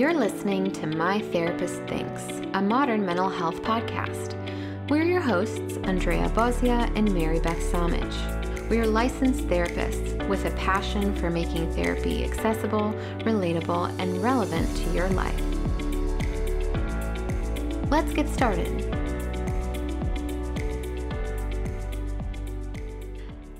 You're 0.00 0.14
listening 0.14 0.72
to 0.72 0.86
My 0.86 1.18
Therapist 1.18 1.82
Thinks, 1.82 2.22
a 2.54 2.62
modern 2.62 3.04
mental 3.04 3.28
health 3.28 3.60
podcast. 3.60 4.32
We're 4.88 5.02
your 5.02 5.20
hosts, 5.20 5.76
Andrea 5.82 6.26
Bozia 6.30 6.90
and 6.96 7.12
Mary 7.12 7.38
Beth 7.38 7.58
Somich. 7.70 8.70
We 8.70 8.78
are 8.78 8.86
licensed 8.86 9.46
therapists 9.48 10.26
with 10.26 10.46
a 10.46 10.52
passion 10.52 11.14
for 11.16 11.28
making 11.28 11.70
therapy 11.74 12.24
accessible, 12.24 12.94
relatable, 13.24 13.94
and 14.00 14.22
relevant 14.22 14.74
to 14.74 14.90
your 14.94 15.10
life. 15.10 15.38
Let's 17.90 18.14
get 18.14 18.26
started. 18.30 18.86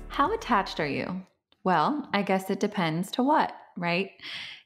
How 0.07 0.33
attached 0.33 0.79
are 0.79 0.87
you? 0.87 1.21
Well, 1.63 2.09
I 2.15 2.23
guess 2.23 2.49
it 2.49 2.59
depends 2.59 3.11
to 3.11 3.21
what, 3.21 3.55
right? 3.77 4.09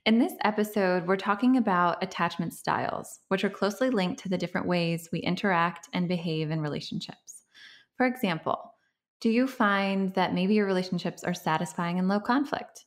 In 0.06 0.20
this 0.20 0.34
episode, 0.44 1.08
we're 1.08 1.18
talking 1.18 1.58
about 1.58 2.04
attachment 2.04 2.54
styles, 2.54 3.20
which 3.30 3.44
are 3.44 3.50
closely 3.50 3.90
linked 3.90 4.22
to 4.22 4.30
the 4.30 4.38
different 4.38 4.68
ways 4.68 5.10
we 5.12 5.20
interact 5.20 5.90
and 5.94 6.08
behave 6.08 6.52
in 6.52 6.62
relationships. 6.62 7.44
For 7.98 8.06
example, 8.06 8.76
do 9.20 9.30
you 9.30 9.48
find 9.48 10.14
that 10.14 10.34
maybe 10.34 10.54
your 10.54 10.68
relationships 10.68 11.24
are 11.24 11.34
satisfying 11.34 11.98
and 11.98 12.08
low 12.08 12.20
conflict? 12.20 12.86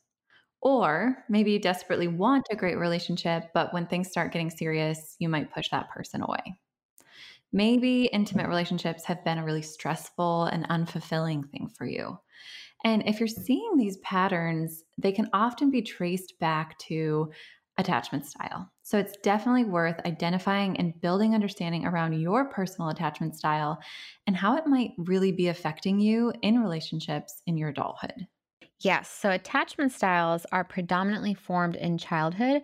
Or 0.61 1.25
maybe 1.29 1.51
you 1.53 1.59
desperately 1.59 2.07
want 2.07 2.47
a 2.51 2.55
great 2.55 2.77
relationship, 2.77 3.45
but 3.53 3.73
when 3.73 3.87
things 3.87 4.09
start 4.09 4.33
getting 4.33 4.49
serious, 4.49 5.15
you 5.19 5.29
might 5.29 5.53
push 5.53 5.69
that 5.69 5.89
person 5.89 6.21
away. 6.21 6.59
Maybe 7.51 8.05
intimate 8.05 8.47
relationships 8.47 9.05
have 9.05 9.23
been 9.23 9.37
a 9.39 9.43
really 9.45 9.61
stressful 9.61 10.45
and 10.45 10.67
unfulfilling 10.69 11.49
thing 11.51 11.69
for 11.69 11.85
you. 11.85 12.19
And 12.83 13.03
if 13.05 13.19
you're 13.19 13.27
seeing 13.27 13.77
these 13.77 13.97
patterns, 13.97 14.83
they 14.97 15.11
can 15.11 15.29
often 15.33 15.69
be 15.69 15.81
traced 15.81 16.39
back 16.39 16.77
to 16.79 17.31
attachment 17.77 18.25
style. 18.25 18.69
So 18.83 18.97
it's 18.97 19.17
definitely 19.23 19.63
worth 19.63 19.99
identifying 20.05 20.77
and 20.77 20.99
building 20.99 21.33
understanding 21.33 21.85
around 21.85 22.13
your 22.13 22.49
personal 22.49 22.89
attachment 22.89 23.35
style 23.37 23.79
and 24.27 24.35
how 24.35 24.57
it 24.57 24.67
might 24.67 24.91
really 24.97 25.31
be 25.31 25.47
affecting 25.47 25.99
you 25.99 26.33
in 26.41 26.61
relationships 26.61 27.41
in 27.47 27.57
your 27.57 27.69
adulthood. 27.69 28.27
Yes. 28.81 29.09
So 29.09 29.29
attachment 29.29 29.91
styles 29.91 30.45
are 30.51 30.63
predominantly 30.63 31.33
formed 31.33 31.75
in 31.75 31.97
childhood 31.97 32.61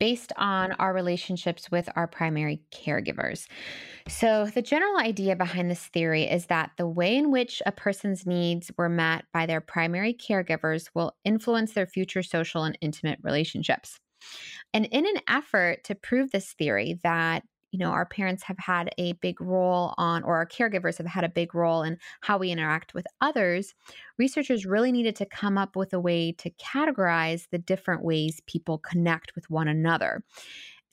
based 0.00 0.32
on 0.36 0.72
our 0.72 0.92
relationships 0.92 1.70
with 1.70 1.88
our 1.96 2.06
primary 2.06 2.62
caregivers. 2.72 3.46
So, 4.08 4.46
the 4.46 4.62
general 4.62 4.98
idea 4.98 5.36
behind 5.36 5.70
this 5.70 5.86
theory 5.86 6.24
is 6.24 6.46
that 6.46 6.70
the 6.76 6.86
way 6.86 7.16
in 7.16 7.30
which 7.30 7.60
a 7.66 7.72
person's 7.72 8.26
needs 8.26 8.70
were 8.76 8.88
met 8.88 9.24
by 9.32 9.46
their 9.46 9.60
primary 9.60 10.14
caregivers 10.14 10.88
will 10.94 11.16
influence 11.24 11.72
their 11.72 11.86
future 11.86 12.22
social 12.22 12.64
and 12.64 12.78
intimate 12.80 13.18
relationships. 13.22 13.98
And 14.72 14.86
in 14.86 15.06
an 15.06 15.22
effort 15.28 15.84
to 15.84 15.94
prove 15.94 16.30
this 16.30 16.52
theory 16.52 16.98
that 17.02 17.42
you 17.70 17.78
know, 17.78 17.90
our 17.90 18.06
parents 18.06 18.42
have 18.44 18.58
had 18.58 18.90
a 18.98 19.12
big 19.14 19.40
role 19.40 19.94
on, 19.98 20.22
or 20.22 20.36
our 20.36 20.46
caregivers 20.46 20.98
have 20.98 21.06
had 21.06 21.24
a 21.24 21.28
big 21.28 21.54
role 21.54 21.82
in 21.82 21.98
how 22.22 22.38
we 22.38 22.50
interact 22.50 22.94
with 22.94 23.06
others, 23.20 23.74
researchers 24.18 24.66
really 24.66 24.92
needed 24.92 25.16
to 25.16 25.26
come 25.26 25.58
up 25.58 25.76
with 25.76 25.92
a 25.92 26.00
way 26.00 26.32
to 26.32 26.50
categorize 26.52 27.48
the 27.50 27.58
different 27.58 28.02
ways 28.02 28.40
people 28.46 28.78
connect 28.78 29.34
with 29.34 29.48
one 29.50 29.68
another. 29.68 30.22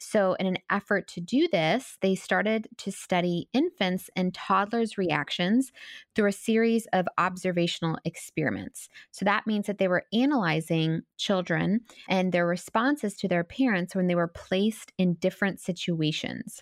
So, 0.08 0.34
in 0.34 0.46
an 0.46 0.60
effort 0.70 1.08
to 1.10 1.20
do 1.20 1.48
this, 1.48 1.98
they 2.02 2.14
started 2.14 2.68
to 2.78 2.92
study 2.92 3.50
infants 3.54 4.08
and 4.16 4.36
toddlers' 4.36 5.00
reactions 5.00 5.72
through 6.14 6.30
a 6.30 6.32
series 6.32 6.86
of 6.94 7.08
observational 7.18 7.98
experiments. 8.06 8.88
So, 9.10 9.26
that 9.26 9.48
means 9.48 9.66
that 9.66 9.80
they 9.80 9.88
were 9.88 10.06
analyzing 10.14 11.02
children 11.18 11.82
and 12.08 12.32
their 12.32 12.46
responses 12.46 13.16
to 13.18 13.28
their 13.28 13.44
parents 13.44 13.96
when 13.96 14.06
they 14.06 14.14
were 14.14 14.28
placed 14.28 14.94
in 15.00 15.16
different 15.16 15.60
situations. 15.60 16.62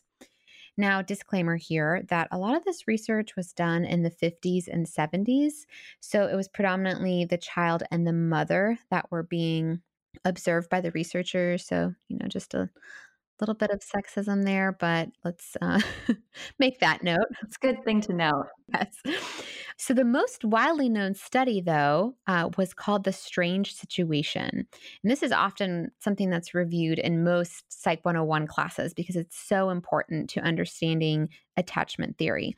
Now, 0.78 1.02
disclaimer 1.02 1.58
here 1.58 2.04
that 2.08 2.30
a 2.32 2.38
lot 2.38 2.56
of 2.56 2.64
this 2.64 2.88
research 2.88 3.36
was 3.36 3.52
done 3.52 3.84
in 3.84 4.04
the 4.04 4.10
50s 4.10 4.70
and 4.70 4.88
70s. 4.88 5.68
So, 6.00 6.28
it 6.28 6.36
was 6.36 6.48
predominantly 6.48 7.26
the 7.26 7.38
child 7.38 7.84
and 7.92 8.08
the 8.08 8.14
mother 8.14 8.80
that 8.90 9.12
were 9.12 9.24
being 9.24 9.82
observed 10.24 10.70
by 10.70 10.80
the 10.80 10.92
researchers. 10.92 11.66
So, 11.66 11.94
you 12.08 12.18
know, 12.20 12.28
just 12.28 12.54
a 12.54 12.70
little 13.40 13.56
bit 13.56 13.72
of 13.72 13.82
sexism 13.82 14.44
there, 14.44 14.76
but 14.80 15.10
let's 15.24 15.58
uh, 15.62 15.82
make 16.60 16.80
that 16.80 17.04
note. 17.04 17.20
It's 17.44 17.58
a 17.62 17.68
good 17.68 17.84
thing 17.84 18.02
to 18.02 18.14
know. 18.14 18.46
Yes. 18.74 18.96
So, 19.78 19.94
the 19.94 20.06
most 20.06 20.46
widely 20.46 20.90
known 20.90 21.14
study, 21.14 21.62
though, 21.62 22.16
uh, 22.28 22.50
was 22.58 22.74
called 22.74 23.04
the 23.04 23.12
strange 23.12 23.74
situation. 23.74 24.50
And 25.04 25.12
this 25.12 25.24
is 25.24 25.32
often 25.32 25.92
something 26.00 26.30
that's 26.30 26.54
reviewed 26.54 27.00
in 27.00 27.24
most 27.24 27.66
Psych 27.70 28.04
101 28.04 28.48
classes 28.48 28.94
because 28.94 29.16
it's 29.16 29.38
so 29.38 29.70
important 29.70 30.30
to 30.32 30.42
understanding 30.42 31.30
attachment 31.58 32.18
theory. 32.18 32.56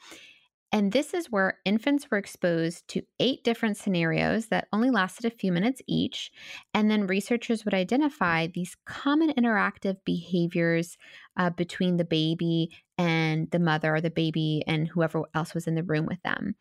And 0.71 0.91
this 0.91 1.13
is 1.13 1.31
where 1.31 1.59
infants 1.63 2.09
were 2.11 2.17
exposed 2.17 2.87
to 2.89 3.01
eight 3.19 3.43
different 3.43 3.77
scenarios 3.77 4.47
that 4.47 4.67
only 4.73 4.89
lasted 4.89 5.25
a 5.25 5.35
few 5.35 5.51
minutes 5.51 5.81
each. 5.87 6.31
And 6.73 6.91
then 6.91 7.07
researchers 7.07 7.63
would 7.63 7.73
identify 7.73 8.47
these 8.47 8.75
common 8.85 9.31
interactive 9.33 9.97
behaviors 10.05 10.97
uh, 11.37 11.49
between 11.51 11.97
the 11.97 12.03
baby 12.03 12.71
and 12.97 13.49
the 13.51 13.59
mother 13.59 13.95
or 13.95 14.01
the 14.01 14.09
baby 14.09 14.63
and 14.67 14.87
whoever 14.87 15.23
else 15.33 15.53
was 15.53 15.67
in 15.67 15.75
the 15.75 15.83
room 15.83 16.05
with 16.05 16.21
them. 16.23 16.55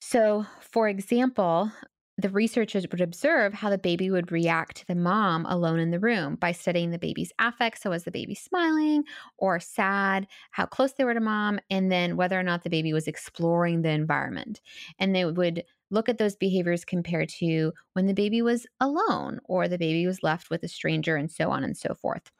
So, 0.00 0.46
for 0.60 0.88
example, 0.88 1.70
the 2.18 2.28
researchers 2.28 2.84
would 2.90 3.00
observe 3.00 3.54
how 3.54 3.70
the 3.70 3.78
baby 3.78 4.10
would 4.10 4.32
react 4.32 4.78
to 4.78 4.86
the 4.86 4.96
mom 4.96 5.46
alone 5.46 5.78
in 5.78 5.92
the 5.92 6.00
room 6.00 6.34
by 6.34 6.50
studying 6.50 6.90
the 6.90 6.98
baby's 6.98 7.32
affect. 7.38 7.80
So, 7.80 7.90
was 7.90 8.02
the 8.02 8.10
baby 8.10 8.34
smiling 8.34 9.04
or 9.38 9.60
sad, 9.60 10.26
how 10.50 10.66
close 10.66 10.92
they 10.92 11.04
were 11.04 11.14
to 11.14 11.20
mom, 11.20 11.60
and 11.70 11.92
then 11.92 12.16
whether 12.16 12.38
or 12.38 12.42
not 12.42 12.64
the 12.64 12.70
baby 12.70 12.92
was 12.92 13.06
exploring 13.06 13.82
the 13.82 13.90
environment. 13.90 14.60
And 14.98 15.14
they 15.14 15.24
would 15.24 15.62
look 15.90 16.08
at 16.08 16.18
those 16.18 16.34
behaviors 16.34 16.84
compared 16.84 17.28
to 17.28 17.72
when 17.92 18.06
the 18.06 18.14
baby 18.14 18.42
was 18.42 18.66
alone 18.80 19.38
or 19.44 19.68
the 19.68 19.78
baby 19.78 20.06
was 20.06 20.22
left 20.22 20.50
with 20.50 20.64
a 20.64 20.68
stranger, 20.68 21.14
and 21.14 21.30
so 21.30 21.50
on 21.50 21.62
and 21.62 21.76
so 21.76 21.94
forth. 21.94 22.32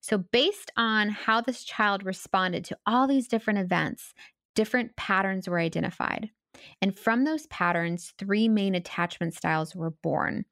So, 0.00 0.18
based 0.18 0.70
on 0.76 1.08
how 1.08 1.40
this 1.40 1.64
child 1.64 2.04
responded 2.04 2.64
to 2.66 2.78
all 2.86 3.08
these 3.08 3.26
different 3.26 3.58
events, 3.58 4.14
different 4.54 4.94
patterns 4.94 5.48
were 5.48 5.58
identified. 5.58 6.30
And 6.80 6.96
from 6.96 7.24
those 7.24 7.46
patterns, 7.46 8.12
three 8.18 8.48
main 8.48 8.74
attachment 8.74 9.34
styles 9.34 9.74
were 9.74 9.90
born. 9.90 10.44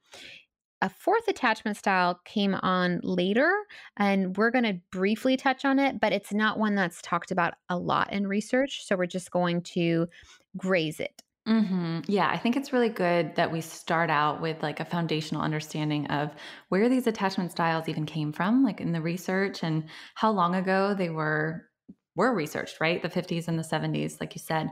A 0.80 0.88
fourth 0.88 1.28
attachment 1.28 1.76
style 1.76 2.20
came 2.24 2.54
on 2.56 2.98
later, 3.04 3.52
and 3.96 4.36
we're 4.36 4.50
going 4.50 4.64
to 4.64 4.80
briefly 4.90 5.36
touch 5.36 5.64
on 5.64 5.78
it, 5.78 6.00
but 6.00 6.12
it's 6.12 6.32
not 6.32 6.58
one 6.58 6.74
that's 6.74 7.00
talked 7.02 7.30
about 7.30 7.54
a 7.68 7.78
lot 7.78 8.12
in 8.12 8.26
research. 8.26 8.84
So 8.84 8.96
we're 8.96 9.06
just 9.06 9.30
going 9.30 9.62
to 9.62 10.08
graze 10.56 10.98
it. 10.98 11.22
Mm-hmm. 11.46 12.00
Yeah, 12.06 12.28
I 12.28 12.38
think 12.38 12.56
it's 12.56 12.72
really 12.72 12.88
good 12.88 13.34
that 13.34 13.50
we 13.50 13.60
start 13.60 14.10
out 14.10 14.40
with 14.40 14.62
like 14.62 14.78
a 14.78 14.84
foundational 14.84 15.42
understanding 15.42 16.06
of 16.06 16.30
where 16.68 16.88
these 16.88 17.06
attachment 17.08 17.50
styles 17.50 17.88
even 17.88 18.06
came 18.06 18.32
from, 18.32 18.62
like 18.62 18.80
in 18.80 18.92
the 18.92 19.00
research 19.00 19.64
and 19.64 19.84
how 20.14 20.30
long 20.30 20.54
ago 20.54 20.94
they 20.94 21.10
were 21.10 21.68
were 22.14 22.34
researched, 22.34 22.80
right? 22.80 23.02
The 23.02 23.08
50s 23.08 23.48
and 23.48 23.58
the 23.58 23.62
70s, 23.62 24.20
like 24.20 24.34
you 24.34 24.40
said. 24.40 24.70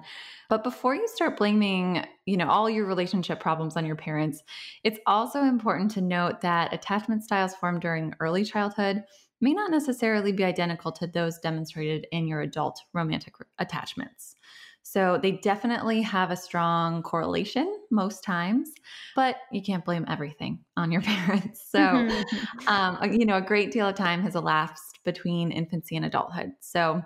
But 0.48 0.62
before 0.62 0.94
you 0.94 1.06
start 1.08 1.38
blaming, 1.38 2.04
you 2.26 2.36
know, 2.36 2.48
all 2.48 2.68
your 2.68 2.86
relationship 2.86 3.40
problems 3.40 3.76
on 3.76 3.86
your 3.86 3.96
parents, 3.96 4.42
it's 4.84 4.98
also 5.06 5.40
important 5.40 5.92
to 5.92 6.00
note 6.00 6.40
that 6.42 6.74
attachment 6.74 7.22
styles 7.22 7.54
formed 7.54 7.80
during 7.80 8.14
early 8.20 8.44
childhood 8.44 9.04
may 9.40 9.54
not 9.54 9.70
necessarily 9.70 10.32
be 10.32 10.44
identical 10.44 10.92
to 10.92 11.06
those 11.06 11.38
demonstrated 11.38 12.06
in 12.12 12.26
your 12.26 12.42
adult 12.42 12.80
romantic 12.92 13.34
attachments. 13.58 14.34
So 14.82 15.18
they 15.22 15.32
definitely 15.32 16.02
have 16.02 16.30
a 16.30 16.36
strong 16.36 17.02
correlation 17.02 17.72
most 17.90 18.24
times, 18.24 18.70
but 19.14 19.36
you 19.52 19.62
can't 19.62 19.84
blame 19.84 20.04
everything 20.08 20.64
on 20.76 20.90
your 20.90 21.02
parents. 21.02 21.64
So, 21.70 21.78
mm-hmm. 21.78 22.68
um, 22.68 23.12
you 23.12 23.24
know, 23.24 23.36
a 23.36 23.42
great 23.42 23.70
deal 23.70 23.88
of 23.88 23.94
time 23.94 24.22
has 24.22 24.34
elapsed 24.34 24.98
between 25.04 25.52
infancy 25.52 25.96
and 25.96 26.04
adulthood. 26.04 26.52
So 26.60 27.02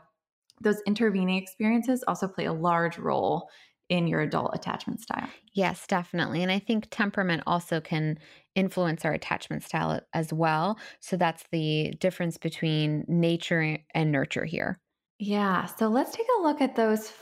those 0.65 0.81
intervening 0.87 1.37
experiences 1.37 2.03
also 2.09 2.27
play 2.27 2.47
a 2.47 2.53
large 2.53 2.99
role 2.99 3.49
in 3.89 4.07
your 4.07 4.21
adult 4.21 4.55
attachment 4.55 5.01
style. 5.01 5.29
Yes, 5.53 5.87
definitely. 5.87 6.43
And 6.43 6.51
I 6.51 6.59
think 6.59 6.89
temperament 6.91 7.43
also 7.47 7.81
can 7.81 8.19
influence 8.55 9.05
our 9.05 9.13
attachment 9.13 9.63
style 9.63 10.01
as 10.13 10.33
well. 10.33 10.79
So 11.01 11.17
that's 11.17 11.45
the 11.53 11.93
difference 12.01 12.39
between 12.39 13.05
nature 13.07 13.79
and 13.95 14.11
nurture 14.11 14.45
here. 14.45 14.81
Yeah. 15.19 15.67
So 15.67 15.89
let's 15.89 16.13
take 16.13 16.27
a 16.39 16.43
look 16.43 16.61
at 16.61 16.77
those 16.77 17.13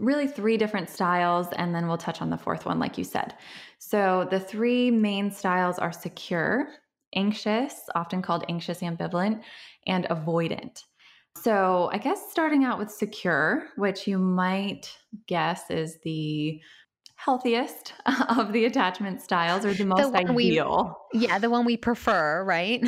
really 0.00 0.26
three 0.26 0.56
different 0.56 0.88
styles 0.88 1.48
and 1.56 1.74
then 1.74 1.86
we'll 1.86 1.98
touch 1.98 2.20
on 2.20 2.30
the 2.30 2.38
fourth 2.38 2.66
one 2.66 2.80
like 2.80 2.98
you 2.98 3.04
said. 3.04 3.34
So 3.78 4.26
the 4.30 4.40
three 4.40 4.90
main 4.90 5.30
styles 5.30 5.78
are 5.78 5.92
secure, 5.92 6.68
anxious, 7.14 7.88
often 7.94 8.22
called 8.22 8.44
anxious 8.48 8.80
ambivalent, 8.80 9.42
and 9.86 10.04
avoidant. 10.06 10.82
So, 11.36 11.88
I 11.92 11.98
guess 11.98 12.30
starting 12.30 12.64
out 12.64 12.78
with 12.78 12.90
secure, 12.90 13.68
which 13.76 14.06
you 14.06 14.18
might 14.18 14.96
guess 15.26 15.70
is 15.70 15.98
the 16.02 16.60
healthiest 17.16 17.94
of 18.28 18.52
the 18.52 18.64
attachment 18.64 19.20
styles 19.20 19.64
or 19.64 19.74
the 19.74 19.84
most 19.84 20.12
the 20.12 20.18
ideal. 20.18 20.96
Yeah, 21.12 21.38
the 21.38 21.50
one 21.50 21.64
we 21.64 21.76
prefer, 21.76 22.44
right? 22.44 22.84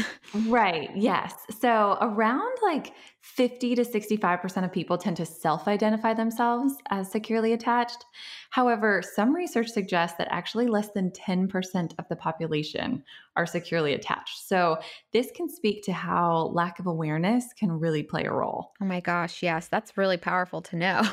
Right. 0.47 0.91
Yes. 0.95 1.35
So 1.59 1.97
around 2.01 2.53
like 2.63 2.93
50 3.23 3.75
to 3.75 3.85
65% 3.85 4.65
of 4.65 4.73
people 4.73 4.97
tend 4.97 5.17
to 5.19 5.27
self 5.27 5.69
identify 5.69 6.15
themselves 6.15 6.75
as 6.91 7.11
securely 7.11 7.53
attached. 7.53 8.05
However, 8.51 9.03
some 9.03 9.35
research 9.35 9.69
suggests 9.69 10.17
that 10.19 10.29
actually 10.31 10.67
less 10.67 10.91
than 10.91 11.11
10% 11.11 11.93
of 11.99 12.09
the 12.09 12.17
population 12.17 13.05
are 13.37 13.47
securely 13.47 13.95
attached. 13.95 14.47
So 14.47 14.79
this 15.13 15.31
can 15.35 15.49
speak 15.49 15.83
to 15.85 15.93
how 15.93 16.51
lack 16.53 16.79
of 16.79 16.87
awareness 16.87 17.45
can 17.59 17.71
really 17.71 18.03
play 18.03 18.25
a 18.25 18.33
role. 18.33 18.73
Oh 18.81 18.87
my 18.87 19.01
gosh. 19.01 19.43
Yes. 19.43 19.69
That's 19.69 19.97
really 19.97 20.17
powerful 20.17 20.63
to 20.63 20.77
know. 20.77 21.03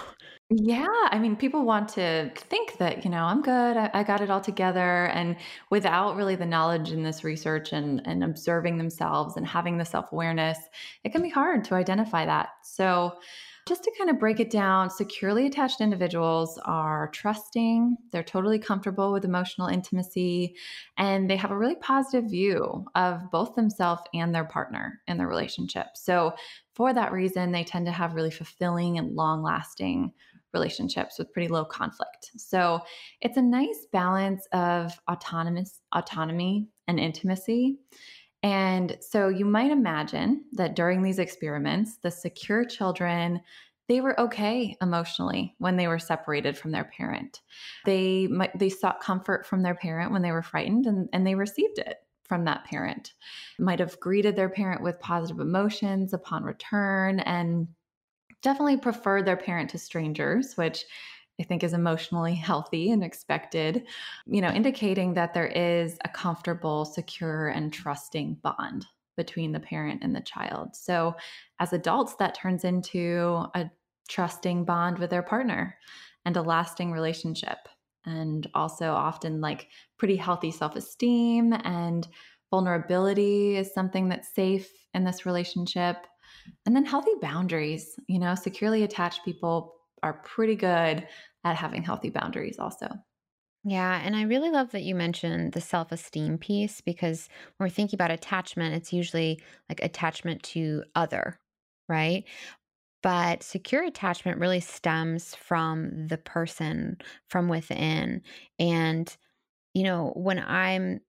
Yeah, 0.50 0.88
I 1.10 1.20
mean, 1.20 1.36
people 1.36 1.66
want 1.66 1.90
to 1.90 2.32
think 2.34 2.78
that, 2.78 3.04
you 3.04 3.12
know, 3.12 3.26
I'm 3.26 3.42
good, 3.42 3.76
I, 3.76 3.90
I, 3.94 4.04
got 4.04 4.22
it 4.22 4.30
all 4.30 4.40
together. 4.40 5.08
And 5.08 5.36
without 5.70 6.16
really 6.16 6.38
the 6.38 6.46
knowledge 6.46 6.94
in 6.98 7.04
this 7.04 7.24
research 7.24 7.74
and, 7.74 8.02
and 8.06 8.24
observing 8.24 8.78
themselves 8.78 9.38
and 9.38 9.46
having 9.46 9.78
the 9.78 9.86
self 9.86 10.12
awareness, 10.12 10.58
it 11.04 11.12
can 11.12 11.22
be 11.22 11.30
hard 11.30 11.64
to 11.66 11.76
identify 11.76 12.26
that. 12.26 12.50
So, 12.64 13.14
just 13.68 13.84
to 13.84 13.92
kind 13.98 14.10
of 14.10 14.18
break 14.18 14.40
it 14.40 14.50
down, 14.50 14.90
securely 14.90 15.46
attached 15.46 15.82
individuals 15.82 16.58
are 16.64 17.10
trusting, 17.10 17.98
they're 18.14 18.24
totally 18.24 18.60
comfortable 18.60 19.12
with 19.12 19.26
emotional 19.26 19.68
intimacy, 19.68 20.56
and 20.98 21.30
they 21.30 21.36
have 21.36 21.52
a 21.52 21.58
really 21.58 21.76
positive 21.76 22.32
view 22.32 22.86
of 22.96 23.30
both 23.30 23.56
themselves 23.56 24.04
and 24.14 24.34
their 24.34 24.46
partner 24.46 25.02
in 25.08 25.18
their 25.18 25.28
relationship. 25.28 25.88
So, 25.96 26.34
for 26.74 26.94
that 26.94 27.12
reason, 27.12 27.52
they 27.52 27.66
tend 27.66 27.88
to 27.88 27.92
have 27.92 28.14
really 28.14 28.32
fulfilling 28.32 28.98
and 28.98 29.16
long 29.16 29.44
lasting 29.44 30.14
relationships 30.54 31.18
with 31.18 31.32
pretty 31.34 31.48
low 31.48 31.66
conflict. 31.66 32.32
So 32.38 32.82
it's 33.22 33.38
a 33.38 33.42
nice 33.42 33.88
balance 33.92 34.48
of 34.54 35.00
autonomous 35.12 35.82
autonomy 35.94 36.68
and 36.88 37.00
intimacy. 37.00 37.80
And 38.44 38.98
so 39.02 39.30
you 39.30 39.46
might 39.46 39.72
imagine 39.72 40.46
that 40.54 40.76
during 40.76 41.02
these 41.02 41.20
experiments, 41.20 41.98
the 41.98 42.12
secure 42.12 42.64
children 42.64 43.42
they 43.88 44.02
were 44.02 44.20
okay 44.20 44.76
emotionally 44.82 45.56
when 45.60 45.78
they 45.78 45.88
were 45.88 46.00
separated 46.00 46.58
from 46.58 46.72
their 46.72 46.84
parent. 46.84 47.42
They 47.86 48.28
might, 48.28 48.58
they 48.58 48.70
sought 48.70 49.00
comfort 49.00 49.46
from 49.46 49.64
their 49.64 49.76
parent 49.76 50.12
when 50.12 50.22
they 50.22 50.32
were 50.32 50.42
frightened 50.42 50.86
and, 50.88 51.08
and 51.14 51.26
they 51.26 51.36
received 51.36 51.80
it 51.80 51.98
from 52.24 52.44
that 52.46 52.66
parent. 52.66 53.14
Might 53.58 53.80
have 53.80 54.00
greeted 54.00 54.36
their 54.36 54.50
parent 54.50 54.84
with 54.84 55.00
positive 55.00 55.40
emotions 55.40 56.14
upon 56.14 56.44
return 56.44 57.22
and 57.22 57.68
definitely 58.42 58.78
preferred 58.78 59.26
their 59.26 59.38
parent 59.38 59.70
to 59.72 59.78
strangers, 59.78 60.56
which 60.56 60.86
I 61.40 61.44
think 61.44 61.64
is 61.64 61.74
emotionally 61.74 62.34
healthy 62.36 62.92
and 62.92 63.04
expected, 63.04 63.86
you 64.26 64.42
know, 64.42 64.50
indicating 64.50 65.14
that 65.14 65.34
there 65.34 65.48
is 65.48 65.98
a 66.04 66.10
comfortable, 66.10 66.84
secure, 66.86 67.50
and 67.50 67.72
trusting 67.72 68.36
bond 68.42 68.86
between 69.16 69.52
the 69.52 69.60
parent 69.60 70.04
and 70.04 70.16
the 70.16 70.22
child. 70.22 70.76
So, 70.76 71.16
as 71.60 71.74
adults, 71.74 72.16
that 72.16 72.36
turns 72.36 72.64
into 72.64 73.46
a 73.54 73.70
trusting 74.08 74.66
bond 74.66 74.98
with 75.00 75.10
their 75.10 75.24
partner 75.24 75.78
and 76.26 76.38
a 76.38 76.42
lasting 76.42 76.92
relationship. 76.92 77.58
And 78.06 78.48
also, 78.56 78.92
often 78.92 79.42
like 79.42 79.68
pretty 79.98 80.16
healthy 80.16 80.52
self 80.52 80.76
esteem 80.76 81.54
and 81.54 82.08
vulnerability 82.50 83.58
is 83.58 83.74
something 83.74 84.10
that's 84.10 84.34
safe 84.34 84.72
in 84.94 85.04
this 85.04 85.26
relationship. 85.26 86.08
And 86.66 86.76
then 86.76 86.86
healthy 86.86 87.14
boundaries, 87.22 88.00
you 88.08 88.20
know, 88.20 88.36
securely 88.36 88.84
attached 88.84 89.26
people 89.26 89.76
are 90.04 90.22
pretty 90.24 90.56
good 90.56 91.08
at 91.44 91.56
having 91.56 91.84
healthy 91.84 92.10
boundaries 92.10 92.60
also. 92.60 92.88
Yeah, 93.64 94.00
and 94.02 94.16
I 94.16 94.22
really 94.24 94.50
love 94.50 94.72
that 94.72 94.84
you 94.84 94.96
mentioned 94.96 95.52
the 95.54 95.62
self 95.62 95.92
esteem 95.92 96.38
piece 96.38 96.80
because 96.82 97.28
when 97.58 97.66
we're 97.68 97.74
thinking 97.74 97.98
about 97.98 98.12
attachment, 98.12 98.76
it's 98.76 98.94
usually 98.94 99.42
like 99.68 99.82
attachment 99.84 100.44
to 100.44 100.84
other, 100.96 101.38
right? 101.90 102.24
But 103.04 103.44
secure 103.44 103.84
attachment 103.84 104.40
really 104.40 104.60
stems 104.62 105.36
from 105.36 106.08
the 106.08 106.18
person 106.18 106.98
from 107.30 107.50
within. 107.50 108.24
And, 108.60 109.16
you 109.74 109.84
know, 109.84 110.14
when 110.16 110.40
I'm 110.40 111.02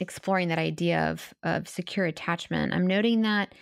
exploring 0.00 0.48
that 0.48 0.58
idea 0.58 1.10
of, 1.10 1.34
of 1.42 1.68
secure 1.68 2.06
attachment, 2.06 2.74
I'm 2.74 2.86
noting 2.86 3.22
that 3.22 3.54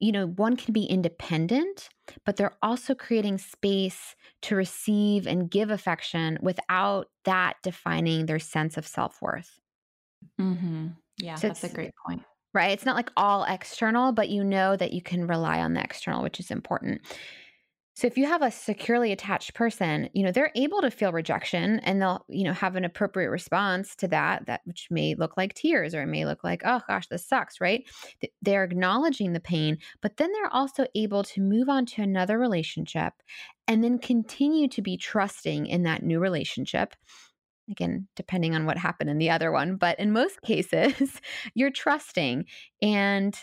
you 0.00 0.12
know, 0.12 0.26
one 0.26 0.56
can 0.56 0.72
be 0.72 0.84
independent, 0.84 1.88
but 2.24 2.36
they're 2.36 2.56
also 2.62 2.94
creating 2.94 3.38
space 3.38 4.14
to 4.42 4.56
receive 4.56 5.26
and 5.26 5.50
give 5.50 5.70
affection 5.70 6.38
without 6.40 7.08
that 7.24 7.56
defining 7.62 8.26
their 8.26 8.38
sense 8.38 8.76
of 8.76 8.86
self 8.86 9.20
worth. 9.20 9.60
Mm-hmm. 10.40 10.88
Yeah, 11.18 11.36
so 11.36 11.48
that's 11.48 11.64
a 11.64 11.68
great 11.68 11.92
point. 12.06 12.22
Right. 12.54 12.72
It's 12.72 12.86
not 12.86 12.96
like 12.96 13.10
all 13.16 13.44
external, 13.44 14.12
but 14.12 14.30
you 14.30 14.42
know 14.42 14.76
that 14.76 14.92
you 14.92 15.02
can 15.02 15.26
rely 15.26 15.60
on 15.60 15.74
the 15.74 15.82
external, 15.82 16.22
which 16.22 16.40
is 16.40 16.50
important. 16.50 17.02
So 17.96 18.06
if 18.06 18.18
you 18.18 18.26
have 18.26 18.42
a 18.42 18.50
securely 18.50 19.10
attached 19.10 19.54
person, 19.54 20.10
you 20.12 20.22
know, 20.22 20.30
they're 20.30 20.52
able 20.54 20.82
to 20.82 20.90
feel 20.90 21.12
rejection 21.12 21.80
and 21.80 22.00
they'll, 22.00 22.26
you 22.28 22.44
know, 22.44 22.52
have 22.52 22.76
an 22.76 22.84
appropriate 22.84 23.30
response 23.30 23.96
to 23.96 24.08
that 24.08 24.44
that 24.46 24.60
which 24.66 24.88
may 24.90 25.14
look 25.14 25.38
like 25.38 25.54
tears 25.54 25.94
or 25.94 26.02
it 26.02 26.06
may 26.06 26.26
look 26.26 26.44
like, 26.44 26.60
"Oh 26.66 26.82
gosh, 26.86 27.06
this 27.08 27.26
sucks," 27.26 27.58
right? 27.58 27.88
They're 28.42 28.64
acknowledging 28.64 29.32
the 29.32 29.40
pain, 29.40 29.78
but 30.02 30.18
then 30.18 30.30
they're 30.32 30.52
also 30.52 30.86
able 30.94 31.22
to 31.24 31.40
move 31.40 31.70
on 31.70 31.86
to 31.86 32.02
another 32.02 32.38
relationship 32.38 33.14
and 33.66 33.82
then 33.82 33.98
continue 33.98 34.68
to 34.68 34.82
be 34.82 34.98
trusting 34.98 35.66
in 35.66 35.82
that 35.84 36.02
new 36.02 36.20
relationship 36.20 36.94
again, 37.70 38.06
depending 38.14 38.54
on 38.54 38.66
what 38.66 38.78
happened 38.78 39.10
in 39.10 39.18
the 39.18 39.30
other 39.30 39.50
one, 39.50 39.76
but 39.76 39.98
in 39.98 40.12
most 40.12 40.40
cases, 40.44 41.20
you're 41.54 41.70
trusting 41.70 42.46
and 42.82 43.36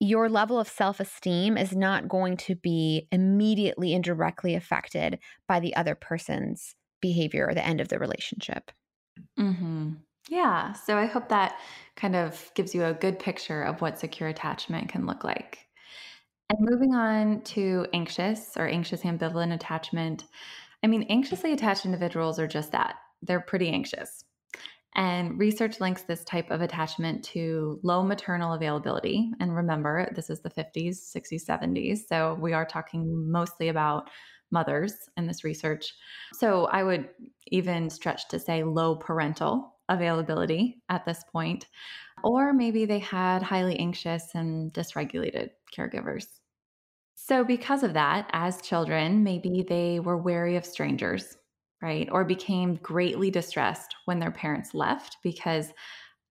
your 0.00 0.30
level 0.30 0.58
of 0.58 0.66
self 0.66 0.98
esteem 0.98 1.56
is 1.56 1.76
not 1.76 2.08
going 2.08 2.38
to 2.38 2.56
be 2.56 3.06
immediately 3.12 3.94
and 3.94 4.02
directly 4.02 4.54
affected 4.54 5.18
by 5.46 5.60
the 5.60 5.76
other 5.76 5.94
person's 5.94 6.74
behavior 7.00 7.46
or 7.46 7.54
the 7.54 7.64
end 7.64 7.80
of 7.80 7.88
the 7.88 7.98
relationship. 7.98 8.70
Mm-hmm. 9.38 9.92
Yeah. 10.28 10.72
So 10.72 10.96
I 10.96 11.06
hope 11.06 11.28
that 11.28 11.56
kind 11.96 12.16
of 12.16 12.50
gives 12.54 12.74
you 12.74 12.84
a 12.84 12.94
good 12.94 13.18
picture 13.18 13.62
of 13.62 13.80
what 13.80 13.98
secure 13.98 14.28
attachment 14.28 14.88
can 14.88 15.06
look 15.06 15.22
like. 15.22 15.66
And 16.48 16.58
moving 16.60 16.94
on 16.94 17.42
to 17.42 17.86
anxious 17.92 18.56
or 18.56 18.66
anxious 18.66 19.02
ambivalent 19.02 19.54
attachment. 19.54 20.24
I 20.82 20.86
mean, 20.86 21.04
anxiously 21.04 21.52
attached 21.52 21.84
individuals 21.84 22.38
are 22.38 22.48
just 22.48 22.72
that. 22.72 22.96
They're 23.22 23.40
pretty 23.40 23.68
anxious. 23.68 24.24
And 24.96 25.38
research 25.38 25.80
links 25.80 26.02
this 26.02 26.24
type 26.24 26.50
of 26.50 26.60
attachment 26.60 27.24
to 27.26 27.78
low 27.82 28.02
maternal 28.02 28.54
availability. 28.54 29.30
And 29.38 29.54
remember, 29.54 30.10
this 30.16 30.30
is 30.30 30.40
the 30.40 30.50
50s, 30.50 31.14
60s, 31.16 31.46
70s. 31.46 31.98
So 32.08 32.36
we 32.40 32.52
are 32.52 32.66
talking 32.66 33.30
mostly 33.30 33.68
about 33.68 34.10
mothers 34.50 34.94
in 35.16 35.26
this 35.26 35.44
research. 35.44 35.94
So 36.34 36.66
I 36.66 36.82
would 36.82 37.08
even 37.48 37.88
stretch 37.88 38.28
to 38.28 38.40
say 38.40 38.64
low 38.64 38.96
parental 38.96 39.76
availability 39.88 40.82
at 40.88 41.04
this 41.04 41.22
point. 41.32 41.66
Or 42.24 42.52
maybe 42.52 42.84
they 42.84 42.98
had 42.98 43.42
highly 43.42 43.78
anxious 43.78 44.34
and 44.34 44.72
dysregulated 44.72 45.50
caregivers. 45.76 46.26
So, 47.14 47.44
because 47.44 47.82
of 47.82 47.92
that, 47.94 48.28
as 48.32 48.62
children, 48.62 49.22
maybe 49.22 49.64
they 49.68 50.00
were 50.00 50.16
wary 50.16 50.56
of 50.56 50.64
strangers 50.64 51.36
right? 51.82 52.08
Or 52.12 52.24
became 52.24 52.76
greatly 52.76 53.30
distressed 53.30 53.94
when 54.04 54.18
their 54.18 54.30
parents 54.30 54.74
left 54.74 55.16
because 55.22 55.72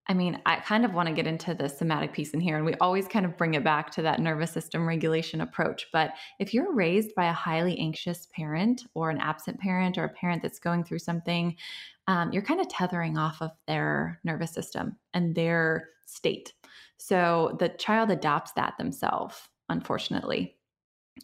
I 0.09 0.15
mean, 0.15 0.41
I 0.47 0.55
kind 0.55 0.85
of 0.85 0.95
want 0.95 1.07
to 1.07 1.13
get 1.13 1.27
into 1.27 1.53
the 1.53 1.69
somatic 1.69 2.13
piece 2.13 2.31
in 2.31 2.39
here, 2.39 2.57
and 2.57 2.65
we 2.65 2.73
always 2.81 3.07
kind 3.07 3.27
of 3.27 3.37
bring 3.37 3.53
it 3.53 3.63
back 3.63 3.91
to 3.91 4.01
that 4.01 4.19
nervous 4.19 4.49
system 4.49 4.87
regulation 4.87 5.39
approach. 5.39 5.85
But 5.93 6.13
if 6.39 6.51
you're 6.51 6.73
raised 6.73 7.13
by 7.13 7.29
a 7.29 7.33
highly 7.33 7.77
anxious 7.77 8.27
parent, 8.35 8.87
or 8.95 9.11
an 9.11 9.19
absent 9.19 9.59
parent, 9.59 9.99
or 9.99 10.05
a 10.05 10.09
parent 10.09 10.41
that's 10.41 10.57
going 10.57 10.83
through 10.83 10.97
something, 10.97 11.55
um, 12.07 12.33
you're 12.33 12.41
kind 12.41 12.59
of 12.59 12.67
tethering 12.69 13.19
off 13.19 13.39
of 13.39 13.51
their 13.67 14.19
nervous 14.23 14.51
system 14.51 14.97
and 15.13 15.35
their 15.35 15.89
state. 16.07 16.53
So 16.97 17.55
the 17.59 17.69
child 17.69 18.09
adopts 18.09 18.53
that 18.53 18.79
themselves, 18.79 19.37
unfortunately. 19.69 20.57